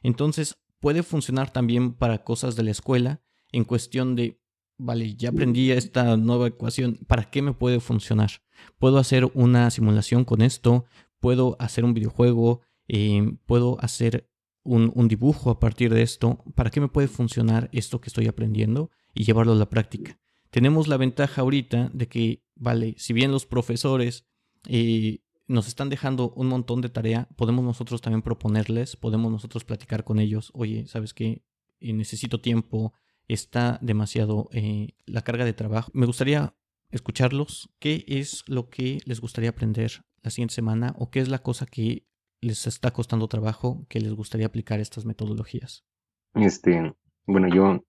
[0.03, 3.21] Entonces, puede funcionar también para cosas de la escuela
[3.51, 4.41] en cuestión de,
[4.77, 8.31] vale, ya aprendí esta nueva ecuación, ¿para qué me puede funcionar?
[8.79, 10.85] Puedo hacer una simulación con esto,
[11.19, 14.30] puedo hacer un videojuego, eh, puedo hacer
[14.63, 18.91] un, dibujo a partir de esto, ¿para qué me puede funcionar esto que estoy aprendiendo
[19.13, 20.19] y llevarlo a la práctica?
[20.49, 24.25] Tenemos la ventaja ahorita de que, vale, si bien los profesores
[24.67, 30.03] eh, nos están dejando un montón de tarea, podemos nosotros también proponerles, podemos nosotros platicar
[30.03, 31.43] con ellos, oye, ¿sabes qué?
[31.79, 32.93] Eh, necesito tiempo,
[33.27, 35.89] está demasiado eh, la carga de trabajo.
[35.93, 36.53] Me gustaría
[36.91, 41.41] escucharlos, qué es lo que les gustaría aprender la siguiente semana o qué es la
[41.41, 42.05] cosa que
[42.41, 45.85] les está costando trabajo que les gustaría aplicar estas metodologías?
[46.33, 46.93] Este,
[47.25, 47.83] bueno, yo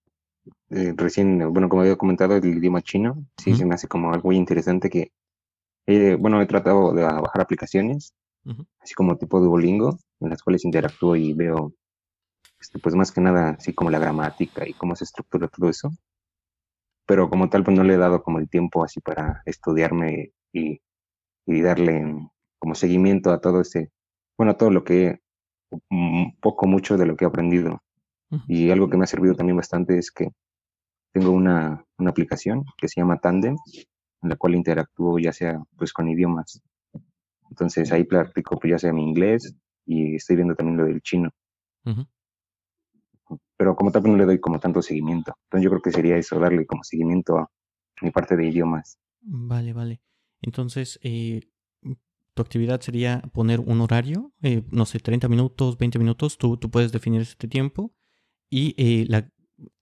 [0.69, 4.29] eh, recién, bueno, como había comentado, el idioma chino, sí, se me hace como algo
[4.29, 5.11] muy interesante que,
[5.87, 8.13] eh, bueno, he tratado de bajar aplicaciones,
[8.79, 11.73] así como tipo Duolingo, en las cuales interactúo y veo,
[12.59, 15.91] este, pues más que nada, así como la gramática y cómo se estructura todo eso.
[17.05, 20.81] Pero como tal, pues no le he dado como el tiempo así para estudiarme y,
[21.45, 23.91] y darle como seguimiento a todo ese
[24.37, 25.19] bueno, todo lo que,
[25.89, 27.81] un poco, mucho de lo que he aprendido.
[28.47, 30.29] Y algo que me ha servido también bastante es que
[31.11, 33.55] tengo una, una aplicación que se llama Tandem,
[34.23, 36.61] en la cual interactúo ya sea pues con idiomas.
[37.49, 41.29] Entonces ahí practico pues ya sea mi inglés y estoy viendo también lo del chino.
[43.55, 45.35] Pero como tal pues, no le doy como tanto seguimiento.
[45.43, 47.47] Entonces yo creo que sería eso, darle como seguimiento a
[48.01, 48.97] mi parte de idiomas.
[49.21, 50.01] Vale, vale.
[50.41, 51.41] Entonces, eh,
[52.33, 56.71] tu actividad sería poner un horario, eh, no sé, 30 minutos, 20 minutos, tú, tú
[56.71, 57.93] puedes definir este tiempo
[58.49, 59.29] y eh, la,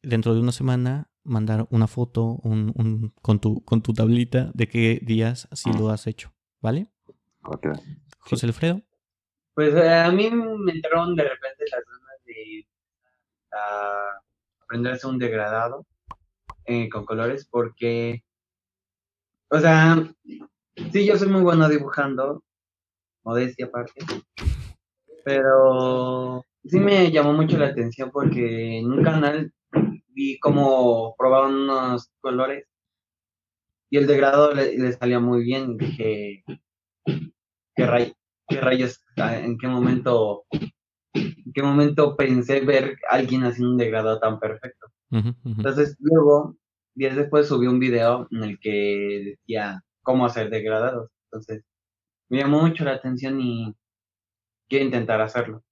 [0.02, 5.00] dentro de una semana mandar una foto un, con, tu, con tu tablita de qué
[5.02, 6.88] días sí lo has hecho, ¿vale?
[8.20, 8.82] José Alfredo.
[9.54, 12.68] Pues eh, a mí me entraron de repente las ganas de
[14.64, 15.86] aprenderse un degradado
[16.92, 18.24] con colores porque,
[19.50, 19.98] o sea,
[20.76, 22.44] Sí, yo soy muy bueno dibujando,
[23.24, 24.02] modestia aparte,
[25.26, 29.54] pero sí me llamó mucho la atención porque en un canal
[30.08, 32.66] vi cómo probaban unos colores
[33.92, 35.78] y el degradado le, salía muy bien.
[35.78, 36.44] Dije,
[37.76, 38.14] ¿qué,
[38.48, 39.04] qué rayos?
[39.18, 40.46] ¿En qué momento?
[41.14, 44.88] ¿En qué momento pensé ver a alguien haciendo un degradado tan perfecto?
[45.10, 46.56] Entonces, luego,
[46.96, 51.10] días después subí un video en el que decía cómo hacer degradados.
[51.26, 51.64] Entonces,
[52.30, 53.76] me llamó mucho la atención y
[54.70, 55.64] quiero intentar hacerlo.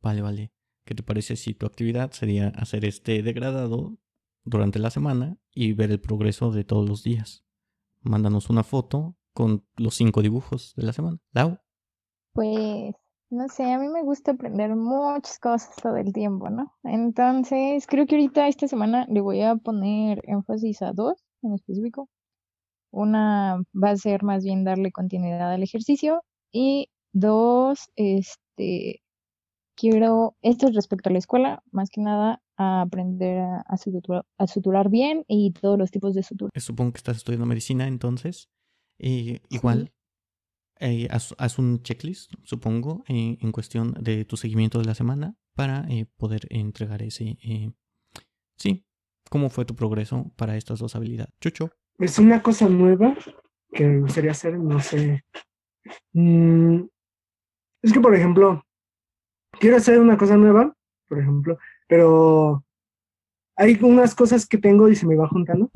[0.00, 0.52] Vale, vale.
[0.84, 3.98] ¿Qué te parece si tu actividad sería hacer este degradado
[4.44, 7.44] durante la semana y ver el progreso de todos los días?
[8.00, 11.18] Mándanos una foto con los cinco dibujos de la semana.
[11.32, 11.58] Lau.
[12.32, 12.94] Pues,
[13.30, 16.72] no sé, a mí me gusta aprender muchas cosas todo el tiempo, ¿no?
[16.82, 22.08] Entonces, creo que ahorita esta semana le voy a poner énfasis a dos en específico.
[22.92, 26.22] Una va a ser más bien darle continuidad al ejercicio
[26.52, 29.00] y dos, este,
[29.74, 33.76] quiero, esto es respecto a la escuela, más que nada a aprender a,
[34.46, 36.50] suturar, bien y todos los tipos de sutura.
[36.56, 38.50] Supongo que estás estudiando medicina entonces.
[38.98, 39.92] Eh, igual,
[40.78, 45.88] eh, haz, un checklist, supongo, eh, en cuestión de tu seguimiento de la semana para
[46.18, 47.38] poder entregar ese...
[48.56, 48.84] sí,
[49.30, 51.32] ¿cómo fue tu progreso para estas dos habilidades?
[51.40, 51.70] Chucho
[52.02, 53.16] es una cosa nueva
[53.72, 55.24] que me gustaría hacer, no sé.
[56.12, 56.82] Mm,
[57.82, 58.64] es que, por ejemplo,
[59.60, 60.74] quiero hacer una cosa nueva,
[61.08, 62.64] por ejemplo, pero
[63.56, 65.70] hay unas cosas que tengo y se me va juntando.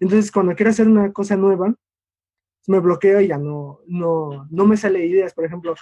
[0.00, 1.74] Entonces, cuando quiero hacer una cosa nueva,
[2.66, 5.34] me bloqueo y ya no, no, no me sale ideas.
[5.34, 5.74] Por ejemplo,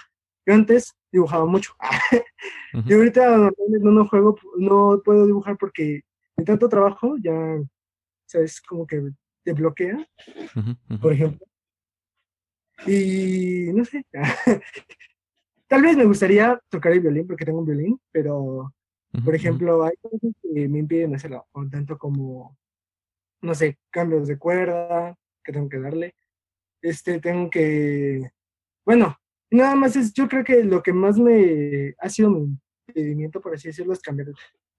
[0.45, 1.73] yo antes dibujaba mucho.
[2.73, 6.01] Y ahorita no, no juego, no puedo dibujar porque
[6.37, 7.33] de tanto trabajo ya,
[8.25, 8.61] ¿sabes?
[8.61, 9.11] Como que
[9.43, 10.07] te bloquea,
[11.01, 11.45] por ejemplo.
[12.87, 14.05] Y no sé.
[15.67, 18.73] Tal vez me gustaría tocar el violín porque tengo un violín, pero,
[19.23, 22.57] por ejemplo, hay cosas que me impiden hacerlo, tanto como,
[23.41, 26.13] no sé, cambios de cuerda que tengo que darle.
[26.81, 28.31] Este, tengo que,
[28.85, 29.15] bueno,
[29.49, 33.53] nada más es, yo creo que lo que más me ha sido mi impedimento, por
[33.53, 34.27] así decirlo, es cambiar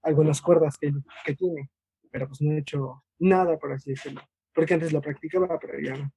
[0.03, 0.93] algunas cuerdas que,
[1.25, 1.71] que tiene,
[2.11, 4.21] pero pues no he hecho nada, por así decirlo,
[4.53, 6.13] porque antes lo practicaba, pero ya no.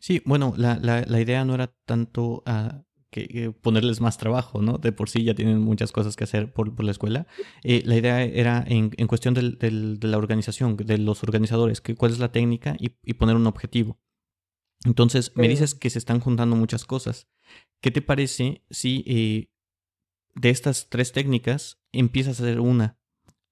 [0.00, 4.76] Sí, bueno, la, la, la, idea no era tanto uh, que, ponerles más trabajo, ¿no?
[4.76, 7.26] De por sí ya tienen muchas cosas que hacer por, por la escuela.
[7.64, 11.80] Eh, la idea era en, en cuestión del, del, de la organización, de los organizadores,
[11.80, 13.98] que, cuál es la técnica y, y poner un objetivo.
[14.84, 17.28] Entonces, me dices que se están juntando muchas cosas.
[17.80, 19.50] ¿Qué te parece si eh,
[20.34, 22.98] de estas tres técnicas empiezas a hacer una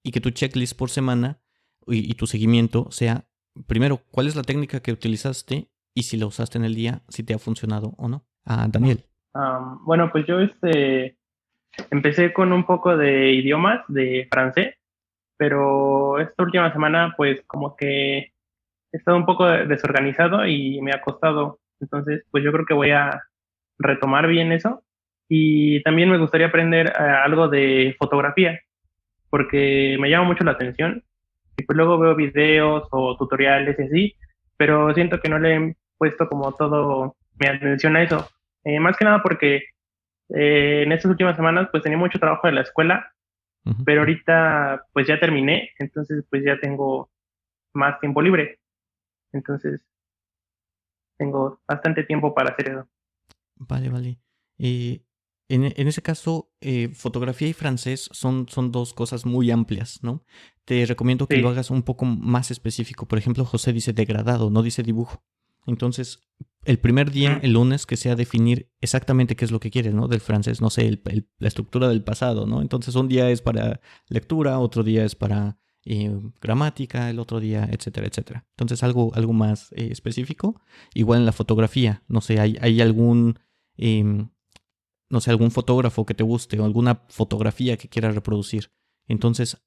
[0.03, 1.41] y que tu checklist por semana
[1.87, 3.25] y, tu seguimiento sea,
[3.67, 7.23] primero, cuál es la técnica que utilizaste y si la usaste en el día, si
[7.23, 8.25] te ha funcionado o no?
[8.45, 9.03] Ah, Daniel.
[9.85, 11.17] bueno, pues yo este,
[11.91, 14.75] empecé con un poco de idiomas, de francés,
[15.37, 18.17] pero esta última semana pues como que
[18.91, 21.59] he estado un poco desorganizado y me ha costado.
[21.79, 23.21] Entonces, pues yo creo que voy a
[23.77, 24.83] retomar bien eso.
[25.29, 28.59] Y también me gustaría aprender eh, algo de fotografía,
[29.29, 31.03] porque me llama mucho la atención.
[31.57, 34.15] Y pues luego veo videos o tutoriales y así,
[34.57, 38.29] pero siento que no le he puesto como todo mi atención a eso.
[38.63, 39.63] Eh, más que nada porque
[40.29, 43.11] eh, en estas últimas semanas pues tenía mucho trabajo de la escuela,
[43.85, 47.09] pero ahorita pues ya terminé, entonces pues ya tengo
[47.73, 48.59] más tiempo libre.
[49.33, 49.85] Entonces,
[51.17, 52.89] tengo bastante tiempo para hacer eso.
[53.55, 54.17] Vale, vale.
[54.57, 55.01] Eh,
[55.49, 60.23] en, en, ese caso, eh, fotografía y francés son, son dos cosas muy amplias, ¿no?
[60.65, 63.07] Te recomiendo que lo hagas un poco más específico.
[63.07, 65.23] Por ejemplo, José dice degradado, no dice dibujo.
[65.65, 66.19] Entonces,
[66.65, 70.09] el primer día, el lunes, que sea definir exactamente qué es lo que quieres, ¿no?
[70.09, 71.01] Del francés, no sé,
[71.39, 72.61] la estructura del pasado, ¿no?
[72.61, 73.79] Entonces, un día es para
[74.09, 75.57] lectura, otro día es para
[75.89, 78.45] eh, gramática el otro día, etcétera, etcétera.
[78.57, 80.59] Entonces algo, algo más eh, específico.
[80.93, 83.39] Igual en la fotografía, no sé, hay, hay algún,
[83.77, 84.27] em,
[85.09, 88.71] no sé, algún fotógrafo que te guste o alguna fotografía que quieras reproducir.
[89.07, 89.63] Entonces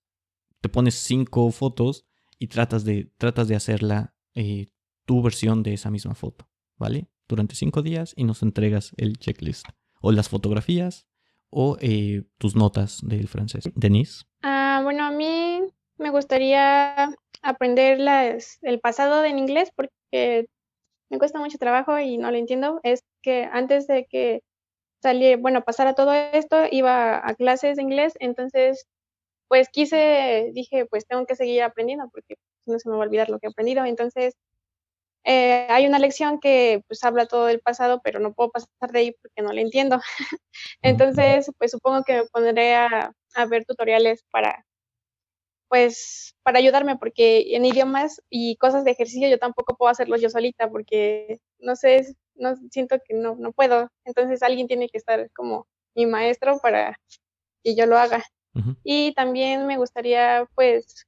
[0.61, 2.07] te pones cinco fotos
[2.39, 4.69] y tratas de, tratas de hacerla eh,
[5.07, 7.09] tu versión de esa misma foto, ¿vale?
[7.29, 9.67] Durante cinco días y nos entregas el checklist.
[10.03, 11.07] O las fotografías
[11.51, 11.77] o
[12.39, 13.65] tus notas del francés.
[13.75, 14.25] Denise.
[14.43, 15.61] Ah, bueno, a mí
[15.99, 17.99] me gustaría aprender
[18.63, 20.47] el pasado en inglés porque
[21.11, 22.81] me cuesta mucho trabajo y no lo entiendo.
[22.83, 24.43] Es que antes de que
[25.03, 28.87] saliera, bueno, pasara todo esto, iba a clases de inglés, entonces,
[29.49, 32.37] pues quise, dije, pues tengo que seguir aprendiendo porque
[32.67, 33.85] no se me va a olvidar lo que he aprendido.
[33.85, 34.35] Entonces,
[35.25, 39.01] eh, hay una lección que pues habla todo del pasado, pero no puedo pasar de
[39.01, 40.01] ahí porque no la entiendo.
[40.83, 44.65] entonces, pues supongo que me pondré a, a ver tutoriales para
[45.71, 50.29] pues para ayudarme, porque en idiomas y cosas de ejercicio yo tampoco puedo hacerlos yo
[50.29, 53.91] solita, porque no sé, no siento que no, no puedo.
[54.05, 56.99] Entonces alguien tiene que estar como mi maestro para
[57.63, 58.25] que yo lo haga.
[58.83, 61.07] Y también me gustaría, pues,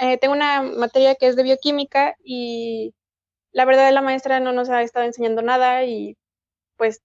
[0.00, 2.94] eh, tengo una materia que es de bioquímica y
[3.52, 6.16] la verdad la maestra no nos ha estado enseñando nada y
[6.76, 7.02] pues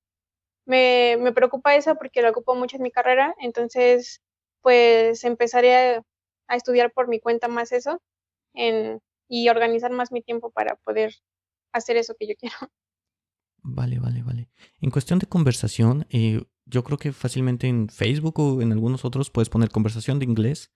[0.66, 4.22] me, me preocupa eso porque lo ocupo mucho en mi carrera, entonces
[4.62, 6.02] pues empezaré
[6.48, 8.02] a estudiar por mi cuenta más eso
[8.54, 11.14] en, y organizar más mi tiempo para poder
[11.74, 12.56] hacer eso que yo quiero.
[13.64, 14.50] Vale, vale, vale.
[14.80, 19.30] En cuestión de conversación, eh, yo creo que fácilmente en Facebook o en algunos otros
[19.30, 20.72] puedes poner conversación de inglés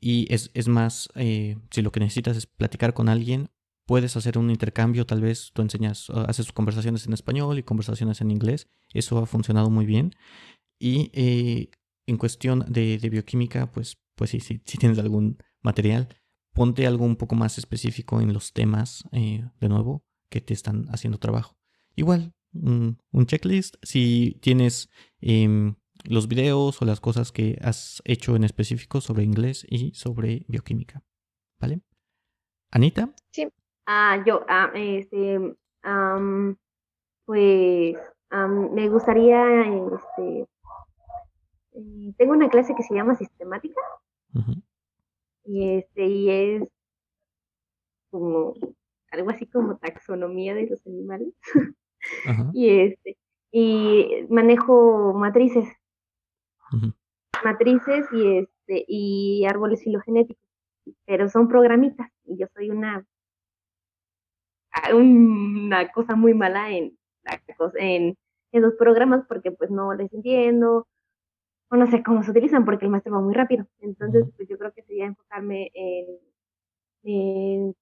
[0.00, 3.50] y es, es más, eh, si lo que necesitas es platicar con alguien,
[3.86, 8.30] puedes hacer un intercambio, tal vez tú enseñas, haces conversaciones en español y conversaciones en
[8.30, 10.12] inglés, eso ha funcionado muy bien.
[10.78, 11.70] Y eh,
[12.06, 16.08] en cuestión de, de, bioquímica, pues pues sí, sí, si tienes algún material,
[16.52, 20.86] ponte algo un poco más específico en los temas, eh, de nuevo, que te están
[20.88, 21.56] haciendo trabajo.
[21.96, 24.90] Igual, un, checklist, si tienes
[25.20, 30.44] em, los videos o las cosas que has hecho en específico sobre inglés y sobre
[30.46, 31.02] bioquímica.
[31.58, 31.80] ¿Vale?
[32.70, 33.14] Anita.
[33.30, 33.48] Sí.
[33.86, 35.56] Ah, yo, ah, este,
[37.24, 37.96] pues,
[38.72, 40.46] me gustaría, este,
[41.72, 43.80] eh, tengo una clase que se llama sistemática
[45.44, 46.68] y este, y es
[48.10, 48.54] como
[49.12, 51.32] algo así como taxonomía de los animales.
[52.52, 53.16] y este,
[53.50, 55.68] y manejo matrices.
[57.44, 60.42] Matrices y este, y árboles filogenéticos.
[61.04, 63.04] Pero son programitas, y yo soy una
[64.92, 66.96] una cosa muy mala en,
[67.78, 68.16] en
[68.52, 70.86] esos programas porque pues no les entiendo
[71.68, 73.66] o no sé cómo se utilizan porque el maestro va muy rápido.
[73.80, 77.74] Entonces, pues yo creo que sería enfocarme en,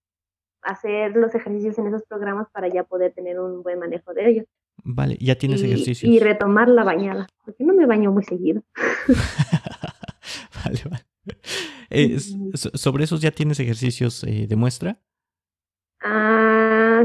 [0.65, 4.47] hacer los ejercicios en esos programas para ya poder tener un buen manejo de ellos.
[4.83, 6.12] Vale, ya tienes ejercicios.
[6.12, 8.62] Y retomar la bañada, porque no me baño muy seguido.
[10.65, 11.05] vale, vale.
[11.91, 12.19] Eh,
[12.55, 15.01] ¿Sobre esos ya tienes ejercicios eh, de muestra?
[16.03, 17.05] Ah,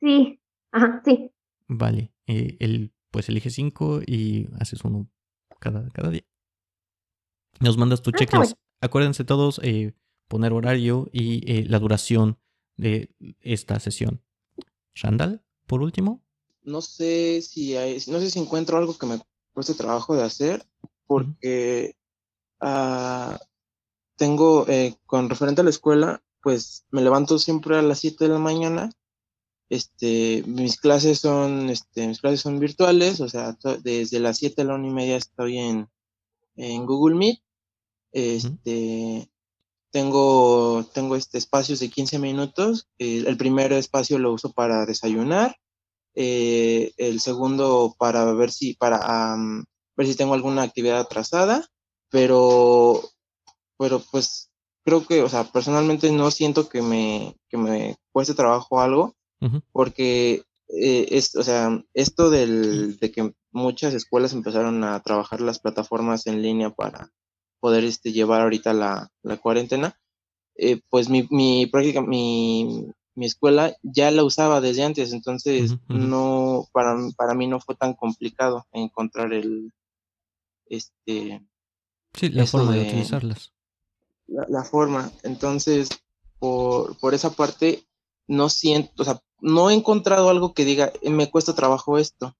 [0.00, 0.40] sí,
[0.72, 1.30] ajá, sí.
[1.66, 5.08] Vale, eh, el, pues elige cinco y haces uno
[5.58, 6.24] cada, cada día.
[7.60, 8.56] Nos mandas tu ah, checklist.
[8.80, 9.94] Acuérdense todos eh,
[10.28, 12.38] poner horario y eh, la duración
[12.78, 14.22] de esta sesión.
[14.94, 16.22] Randall, por último.
[16.62, 19.20] No sé si hay, no sé si encuentro algo que me
[19.52, 20.66] cueste trabajo de hacer,
[21.06, 21.94] porque
[22.60, 23.38] ah,
[24.16, 28.30] tengo, eh, con referente a la escuela, pues me levanto siempre a las 7 de
[28.30, 28.90] la mañana
[29.68, 34.64] este, mis clases son, este, mis clases son virtuales, o sea, desde las 7 a
[34.64, 35.88] la 1 y media estoy en,
[36.56, 37.40] en Google Meet.
[38.12, 39.30] Este,
[39.90, 42.88] tengo, tengo este espacios de 15 minutos.
[42.98, 45.56] el primer espacio lo uso para desayunar.
[46.14, 49.36] Eh, el segundo para ver si, para
[49.96, 51.66] ver si tengo alguna actividad atrasada.
[52.10, 53.02] Pero,
[53.78, 54.50] pero pues
[54.84, 59.14] creo que, o sea, personalmente no siento que me, que me cueste trabajo algo
[59.72, 65.58] porque eh, es, o sea, esto del, de que muchas escuelas empezaron a trabajar las
[65.58, 67.10] plataformas en línea para
[67.60, 69.98] poder este, llevar ahorita la, la cuarentena,
[70.54, 76.68] eh, pues mi, mi práctica, mi, mi escuela ya la usaba desde antes, entonces no,
[76.72, 79.72] para, para mí no fue tan complicado encontrar el,
[80.66, 81.42] este...
[82.14, 83.52] Sí, la forma de, utilizarlas.
[84.26, 85.88] La, la, forma, entonces,
[86.38, 87.86] por, por esa parte,
[88.26, 92.36] no siento, o sea, no he encontrado algo que diga, eh, me cuesta trabajo esto.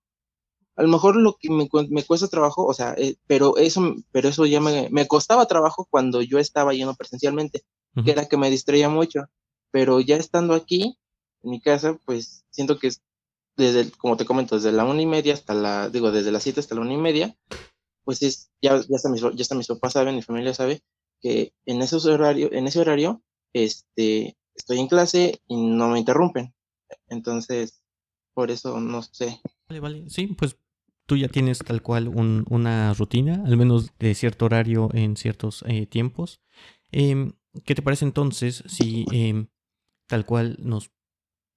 [0.78, 4.46] A lo mejor lo que me, cuesta trabajo, o sea, eh, pero eso, pero eso
[4.46, 7.64] ya me, me, costaba trabajo cuando yo estaba yendo presencialmente,
[8.04, 9.24] que era que me distraía mucho.
[9.72, 10.96] Pero ya estando aquí,
[11.42, 13.02] en mi casa, pues siento que es
[13.56, 16.60] desde, como te comento, desde la una y media hasta la, digo, desde las siete
[16.60, 17.36] hasta la una y media,
[18.04, 20.80] pues es, ya, ya hasta mis, ya hasta mis papás saben, mi familia sabe,
[21.20, 23.20] que en esos horarios, en ese horario,
[23.52, 26.54] este, estoy en clase y no me interrumpen.
[27.08, 27.82] Entonces,
[28.32, 29.40] por eso no sé.
[29.68, 30.08] Vale, vale.
[30.08, 30.56] Sí, pues
[31.08, 35.86] tú ya tienes tal cual una rutina, al menos de cierto horario en ciertos eh,
[35.86, 36.42] tiempos.
[36.92, 37.32] Em,
[37.64, 39.48] ¿Qué te parece entonces si em,
[40.06, 40.90] tal cual nos,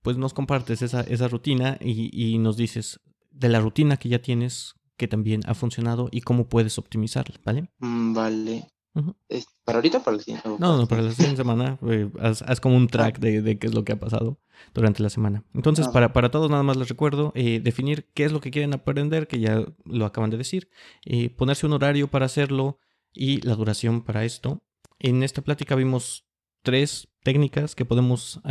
[0.03, 4.21] pues nos compartes esa, esa rutina y, y, nos dices de la rutina que ya
[4.21, 7.69] tienes que también ha funcionado y cómo puedes optimizarla, ¿vale?
[9.63, 10.49] ¿Para ahorita o para la siguiente?
[10.59, 11.79] No, no, para la siguiente semana.
[11.87, 14.39] Eh, haz, como un track de, de, qué es lo que ha pasado
[14.73, 15.43] durante la semana.
[15.53, 15.91] Entonces, ah.
[15.93, 19.27] para, para todos, nada más les recuerdo eh, definir qué es lo que quieren aprender,
[19.27, 20.69] que ya lo acaban de decir,
[21.05, 22.79] eh, ponerse un horario para hacerlo
[23.13, 24.61] y la duración para esto.
[24.99, 26.25] En esta plática vimos
[26.61, 28.41] tres técnicas que podemos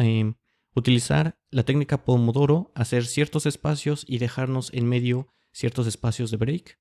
[0.75, 1.39] utilizar.
[1.51, 6.79] La técnica Pomodoro, hacer ciertos espacios y dejarnos en medio ciertos espacios de break.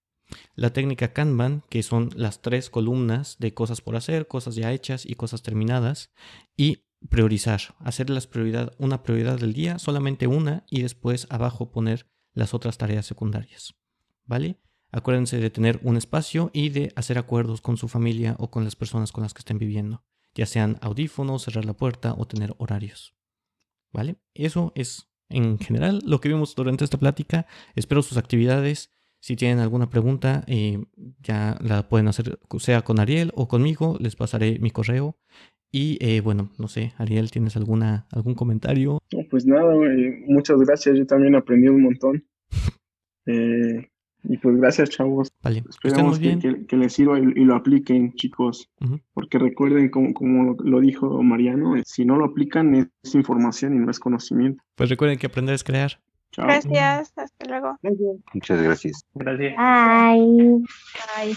[0.55, 5.05] La técnica Kanban, que son las tres columnas de cosas por hacer, cosas ya hechas
[5.05, 6.11] y cosas terminadas.
[6.55, 12.07] Y priorizar, hacer las prioridad, una prioridad del día, solamente una, y después abajo poner
[12.33, 13.75] las otras tareas secundarias.
[14.25, 14.57] ¿Vale?
[14.91, 18.75] Acuérdense de tener un espacio y de hacer acuerdos con su familia o con las
[18.75, 20.03] personas con las que estén viviendo,
[20.33, 23.15] ya sean audífonos, cerrar la puerta o tener horarios.
[23.91, 24.17] ¿Vale?
[24.33, 27.45] Eso es en general lo que vimos durante esta plática.
[27.75, 28.91] Espero sus actividades
[29.21, 30.83] si tienen alguna pregunta, eh,
[31.21, 35.17] ya la pueden hacer, sea con Ariel o conmigo, les pasaré mi correo.
[35.71, 38.99] Y eh, bueno, no sé, Ariel, ¿tienes alguna, algún comentario?
[39.29, 39.75] Pues nada,
[40.25, 42.25] muchas gracias, yo también aprendí un montón.
[43.25, 43.87] Eh,
[44.23, 45.29] y pues gracias, chavos.
[45.43, 48.69] Vale, Esperemos que, que, les sirva y, lo apliquen, chicos.
[49.13, 53.91] Porque recuerden, como, como lo dijo Mariano, si no lo aplican es información y no
[53.91, 54.63] es conocimiento.
[54.75, 56.01] Pues recuerden que aprender es crear.
[56.37, 57.77] Gracias, hasta luego.
[58.33, 59.05] Muchas gracias.
[59.13, 59.55] Gracias.
[59.55, 60.63] Bye.
[61.15, 61.35] Bye.